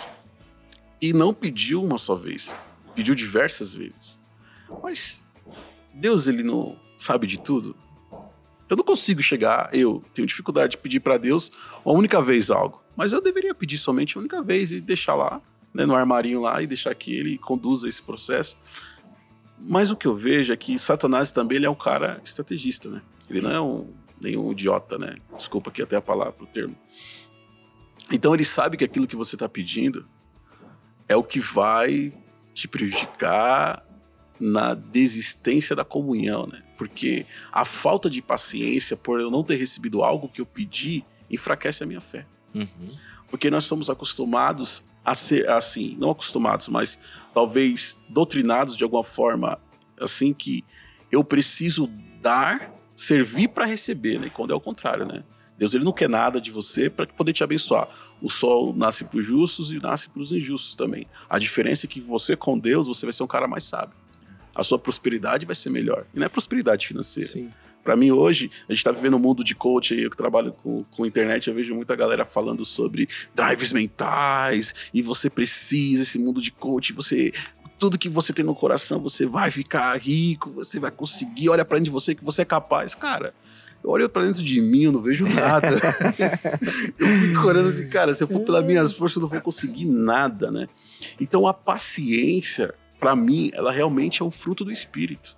[1.00, 2.56] E não pediu uma só vez,
[2.94, 4.18] pediu diversas vezes.
[4.82, 5.22] Mas
[5.92, 7.76] Deus, ele não sabe de tudo.
[8.68, 11.50] Eu não consigo chegar, eu tenho dificuldade de pedir pra Deus
[11.84, 12.85] uma única vez algo.
[12.96, 15.40] Mas eu deveria pedir somente uma única vez e deixar lá,
[15.72, 18.56] né, no armarinho lá e deixar que ele conduza esse processo.
[19.58, 23.02] Mas o que eu vejo é que Satanás também ele é um cara estrategista, né?
[23.28, 25.16] Ele não é um, nenhum idiota, né?
[25.34, 26.76] Desculpa aqui até a palavra, o termo.
[28.10, 30.06] Então ele sabe que aquilo que você está pedindo
[31.08, 32.12] é o que vai
[32.54, 33.84] te prejudicar
[34.38, 36.62] na desistência da comunhão, né?
[36.76, 41.82] Porque a falta de paciência por eu não ter recebido algo que eu pedi enfraquece
[41.82, 42.26] a minha fé.
[43.28, 46.98] Porque nós somos acostumados a ser assim, não acostumados, mas
[47.32, 49.58] talvez doutrinados de alguma forma,
[50.00, 50.64] assim que
[51.10, 51.88] eu preciso
[52.20, 54.30] dar, servir para receber, né?
[54.30, 55.22] Quando é o contrário, né?
[55.58, 57.88] Deus ele não quer nada de você para poder te abençoar.
[58.20, 61.06] O sol nasce para os justos e nasce para os injustos também.
[61.28, 63.96] A diferença é que você com Deus você vai ser um cara mais sábio.
[64.54, 66.06] A sua prosperidade vai ser melhor.
[66.14, 67.28] E não é prosperidade financeira.
[67.28, 67.50] Sim.
[67.86, 70.52] Pra mim, hoje, a gente tá vivendo um mundo de coach aí, eu que trabalho
[70.52, 76.18] com, com internet, eu vejo muita galera falando sobre drives mentais, e você precisa, esse
[76.18, 77.32] mundo de coach, você.
[77.78, 81.76] Tudo que você tem no coração, você vai ficar rico, você vai conseguir, olha pra
[81.76, 82.92] dentro de você que você é capaz.
[82.92, 83.32] Cara,
[83.84, 85.68] eu olho pra dentro de mim, eu não vejo nada.
[86.98, 89.84] eu fico olhando assim, cara, se eu for pelas minhas forças, eu não vou conseguir
[89.84, 90.66] nada, né?
[91.20, 95.36] Então a paciência, pra mim, ela realmente é um fruto do Espírito.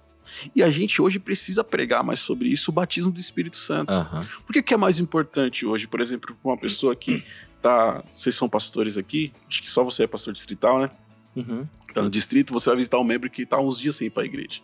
[0.55, 3.93] E a gente hoje precisa pregar mais sobre isso, o batismo do Espírito Santo.
[3.93, 4.23] Aham.
[4.47, 7.25] Por que, que é mais importante hoje, por exemplo, para uma pessoa que
[7.61, 8.03] tá.
[8.17, 10.91] Vocês são pastores aqui, acho que só você é pastor distrital, né?
[11.37, 11.67] Uhum.
[11.93, 14.25] Tá no distrito, você vai visitar um membro que tá uns dias sem ir pra
[14.25, 14.61] igreja.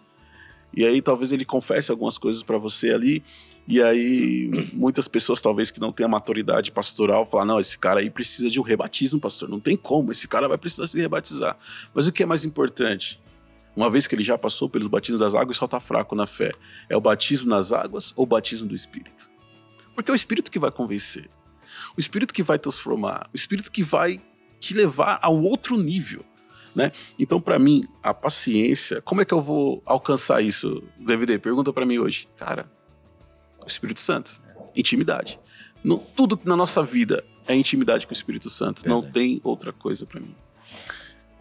[0.76, 3.22] E aí talvez ele confesse algumas coisas para você ali,
[3.66, 8.10] e aí muitas pessoas talvez que não tenham maturidade pastoral falam: "Não, esse cara aí
[8.10, 11.56] precisa de um rebatismo, pastor, não tem como, esse cara vai precisar se rebatizar".
[11.94, 13.20] Mas o que é mais importante?
[13.76, 16.26] Uma vez que ele já passou pelos batismos das águas e só tá fraco na
[16.26, 16.52] fé,
[16.88, 19.28] é o batismo nas águas ou o batismo do Espírito?
[19.94, 21.28] Porque é o Espírito que vai convencer.
[21.96, 24.20] O Espírito que vai transformar, o Espírito que vai
[24.60, 26.24] te levar a um outro nível,
[26.74, 26.92] né?
[27.18, 31.38] Então, para mim, a paciência, como é que eu vou alcançar isso, DVD?
[31.38, 32.28] Pergunta para mim hoje.
[32.36, 32.70] Cara,
[33.62, 34.40] o Espírito Santo,
[34.74, 35.38] intimidade.
[35.82, 38.88] No- tudo na nossa vida é intimidade com o Espírito Santo.
[38.88, 39.14] Não Verdade.
[39.14, 40.34] tem outra coisa para mim.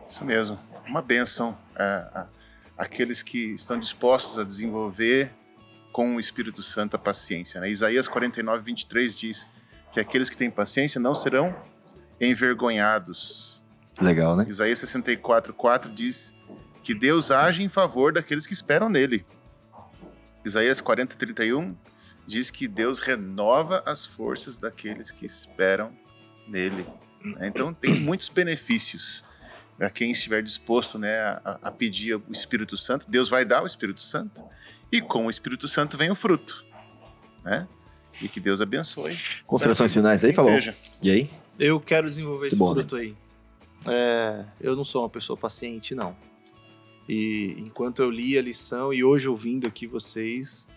[0.08, 0.60] Isso mesmo.
[0.88, 1.58] Uma bênção.
[1.76, 2.26] é,
[2.78, 5.32] aqueles que estão dispostos a desenvolver
[5.92, 7.62] com o Espírito Santo a paciência.
[7.62, 7.70] Né?
[7.70, 9.48] Isaías 49, 23 diz
[9.92, 11.56] que aqueles que têm paciência não serão
[12.20, 13.64] envergonhados.
[14.02, 14.46] Legal, né?
[14.50, 16.36] Isaías 64, 4 diz
[16.82, 19.26] que Deus age em favor daqueles que esperam nele.
[20.44, 21.76] Isaías 40, 31
[22.26, 25.96] diz que Deus renova as forças daqueles que esperam
[26.48, 26.86] nele.
[27.24, 27.48] né?
[27.48, 29.24] Então tem muitos benefícios
[29.84, 33.06] para quem estiver disposto né, a, a pedir o Espírito Santo.
[33.06, 34.42] Deus vai dar o Espírito Santo
[34.90, 36.66] e com o Espírito Santo vem o fruto.
[37.44, 37.68] Né?
[38.22, 39.18] E que Deus abençoe.
[39.46, 40.54] Considerações finais aí, Assim falou.
[40.54, 40.74] seja.
[41.02, 41.30] E aí?
[41.60, 42.76] Eu quero desenvolver esse bom, né?
[42.76, 43.14] fruto aí.
[43.86, 46.16] É, eu não sou uma pessoa paciente, não.
[47.10, 50.70] E enquanto eu li a lição e hoje ouvindo aqui vocês,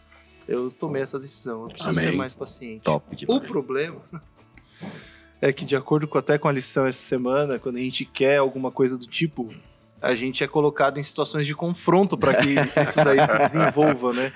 [0.48, 1.62] eu tomei essa decisão.
[1.62, 2.10] Eu preciso Amém.
[2.10, 2.82] ser mais paciente.
[2.82, 4.02] Top O problema
[5.40, 8.38] é que, de acordo com até com a lição essa semana, quando a gente quer
[8.38, 9.52] alguma coisa do tipo,
[10.00, 12.48] a gente é colocado em situações de confronto para que
[12.82, 14.32] isso daí se desenvolva, né?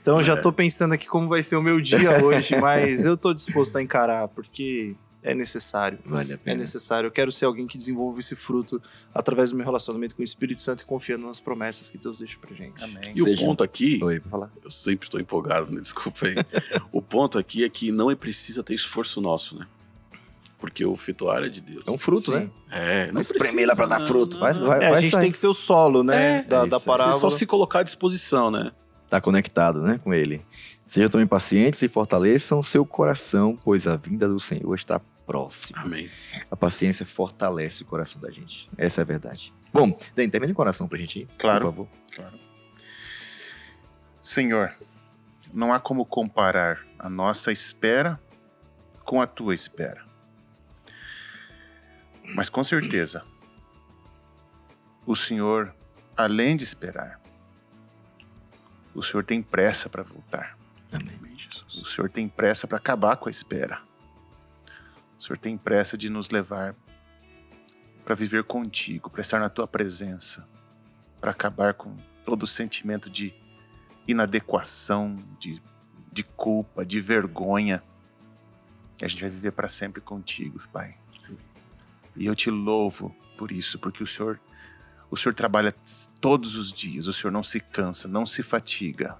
[0.00, 3.16] Então eu já tô pensando aqui como vai ser o meu dia hoje, mas eu
[3.16, 5.98] tô disposto a encarar, porque é necessário.
[6.06, 6.60] Vale a É pena.
[6.62, 7.06] necessário.
[7.08, 8.80] Eu quero ser alguém que desenvolva esse fruto
[9.14, 12.38] através do meu relacionamento com o Espírito Santo e confiando nas promessas que Deus deixa
[12.40, 12.82] pra gente.
[12.82, 13.12] Amém.
[13.14, 14.50] E o Seja- ponto aqui, Oi, pra falar.
[14.64, 15.82] eu sempre estou empolgado, né?
[15.82, 16.36] desculpa aí.
[16.90, 19.66] o ponto aqui é que não é precisa ter esforço nosso, né?
[20.60, 21.84] Porque o fitoar é de Deus.
[21.86, 22.38] É um fruto, Sim.
[22.38, 22.50] né?
[22.70, 24.36] É, não Não espremer lá pra dar fruto.
[24.36, 24.66] não, Vai, não.
[24.66, 25.20] vai, É, a vai gente sair.
[25.22, 26.38] tem que ser o solo, né?
[26.38, 27.18] É, da, é da parábola.
[27.18, 28.70] Só se colocar à disposição, né?
[29.08, 30.44] Tá conectado, né, com ele.
[30.86, 35.80] Sejam também pacientes e fortaleçam seu coração, pois a vinda do Senhor está próxima.
[35.80, 36.10] Amém.
[36.50, 38.68] A paciência fortalece o coração da gente.
[38.76, 39.54] Essa é a verdade.
[39.72, 41.28] Bom, Dani, termina em coração pra gente ir.
[41.38, 41.60] Claro.
[41.66, 41.88] Por favor.
[42.14, 42.38] Claro.
[44.20, 44.72] Senhor,
[45.52, 48.20] não há como comparar a nossa espera
[49.04, 50.02] com a tua espera.
[52.34, 53.24] Mas com certeza,
[55.06, 55.74] o Senhor,
[56.16, 57.20] além de esperar,
[58.94, 60.58] o Senhor tem pressa para voltar.
[60.92, 61.20] Amém.
[61.40, 61.76] Jesus.
[61.76, 63.82] O Senhor tem pressa para acabar com a espera.
[65.18, 66.74] O Senhor tem pressa de nos levar
[68.04, 70.46] para viver contigo, para estar na tua presença,
[71.20, 73.34] para acabar com todo o sentimento de
[74.06, 75.62] inadequação, de,
[76.10, 77.82] de culpa, de vergonha.
[79.00, 80.99] E a gente vai viver para sempre contigo, Pai.
[82.16, 84.40] E eu te louvo por isso, porque o Senhor,
[85.10, 85.74] o Senhor trabalha
[86.20, 89.16] todos os dias, o Senhor não se cansa, não se fatiga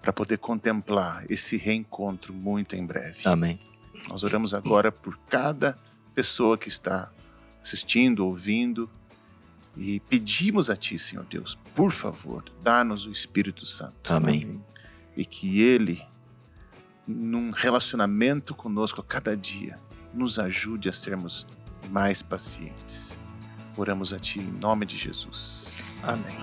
[0.00, 3.20] para poder contemplar esse reencontro muito em breve.
[3.24, 3.60] Amém.
[4.08, 5.78] Nós oramos agora por cada
[6.14, 7.10] pessoa que está
[7.62, 8.90] assistindo, ouvindo,
[9.76, 14.12] e pedimos a Ti, Senhor Deus, por favor, dá-nos o Espírito Santo.
[14.12, 14.62] Amém.
[15.16, 16.04] E que Ele,
[17.06, 19.78] num relacionamento conosco a cada dia,
[20.12, 21.46] nos ajude a sermos
[21.88, 23.18] mais pacientes.
[23.76, 25.70] Oramos a Ti em nome de Jesus.
[26.02, 26.38] Amém.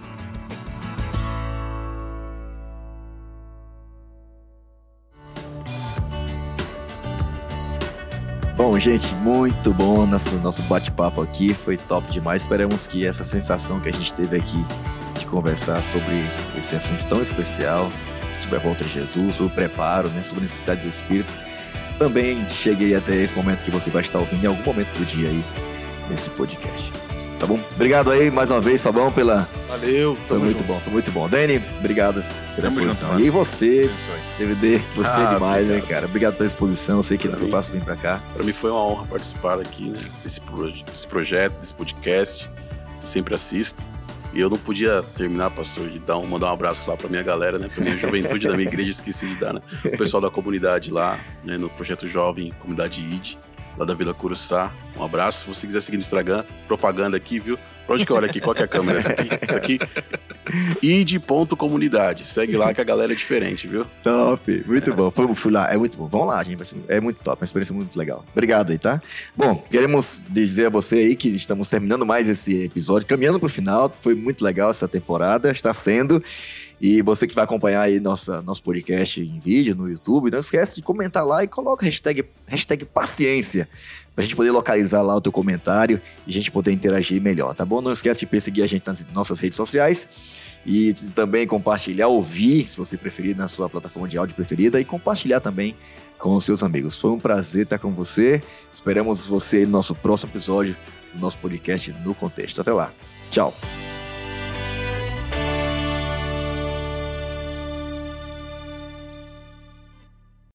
[8.60, 11.54] Bom, gente, muito bom nosso, nosso bate-papo aqui.
[11.54, 12.42] Foi top demais.
[12.42, 14.66] Esperamos que essa sensação que a gente teve aqui
[15.18, 16.26] de conversar sobre
[16.60, 17.90] esse assunto tão especial,
[18.42, 21.32] sobre a volta de Jesus, sobre o preparo, né, sobre a necessidade do Espírito,
[22.00, 25.30] também cheguei até esse momento que você vai estar ouvindo em algum momento do dia
[25.30, 25.44] aí
[26.10, 26.92] nesse podcast.
[27.40, 27.58] Tá bom?
[27.76, 29.48] Obrigado aí mais uma vez, Fabão, pela.
[29.70, 30.64] Valeu, Foi muito junto.
[30.66, 31.30] bom, foi muito bom.
[31.30, 32.22] Dani, obrigado
[32.56, 33.10] pela Tamo junto, exposição.
[33.14, 33.22] mano.
[33.26, 33.90] e você.
[34.38, 35.88] DVD, você Ah, demais, né, obrigado.
[35.90, 36.06] cara?
[36.06, 36.98] Obrigado pela exposição.
[36.98, 37.52] Eu sei que não Pra foi mim.
[37.54, 38.22] fácil vir pra cá.
[38.34, 42.50] Para mim foi uma honra participar aqui, né, desse, proje- desse projeto, desse podcast.
[43.06, 43.84] Sempre assisto.
[44.34, 47.24] E eu não podia terminar, pastor, de dar um, mandar um abraço lá para minha
[47.24, 49.62] galera, né, para minha juventude da minha igreja, esqueci de dar, né?
[49.86, 53.38] O pessoal da comunidade lá, né, no projeto Jovem Comunidade ID,
[53.78, 54.72] lá da Vila Curuçá.
[54.96, 55.42] Um abraço.
[55.42, 57.58] Se você quiser seguir no Instagram, propaganda aqui, viu?
[57.90, 58.40] Pra onde que eu olho aqui?
[58.40, 59.00] Qual é a câmera?
[59.00, 59.30] Essa aqui?
[59.56, 59.80] Aqui?
[60.80, 62.28] id.comunidade.
[62.28, 63.84] Segue lá que a galera é diferente, viu?
[64.04, 65.10] Top, muito bom.
[65.10, 66.06] Fui, fui lá, é muito bom.
[66.06, 66.76] Vamos lá, gente.
[66.88, 68.24] É muito top, uma experiência muito legal.
[68.32, 69.02] Obrigado aí, tá?
[69.36, 73.92] Bom, queremos dizer a você aí que estamos terminando mais esse episódio, caminhando pro final.
[74.00, 76.24] Foi muito legal essa temporada, está sendo.
[76.82, 80.76] E você que vai acompanhar aí nossa, nosso podcast em vídeo no YouTube, não esquece
[80.76, 83.68] de comentar lá e coloca hashtag, hashtag paciência.
[84.16, 87.66] Pra gente poder localizar lá o teu comentário e a gente poder interagir melhor, tá
[87.66, 87.82] bom?
[87.82, 90.10] Não esquece de perseguir a gente nas nossas redes sociais
[90.66, 95.40] e também compartilhar, ouvir, se você preferir, na sua plataforma de áudio preferida e compartilhar
[95.40, 95.76] também
[96.18, 97.00] com os seus amigos.
[97.00, 98.42] Foi um prazer estar com você.
[98.72, 100.76] Esperamos você no nosso próximo episódio
[101.14, 102.62] do nosso podcast No Contexto.
[102.62, 102.92] Até lá.
[103.32, 103.54] Tchau.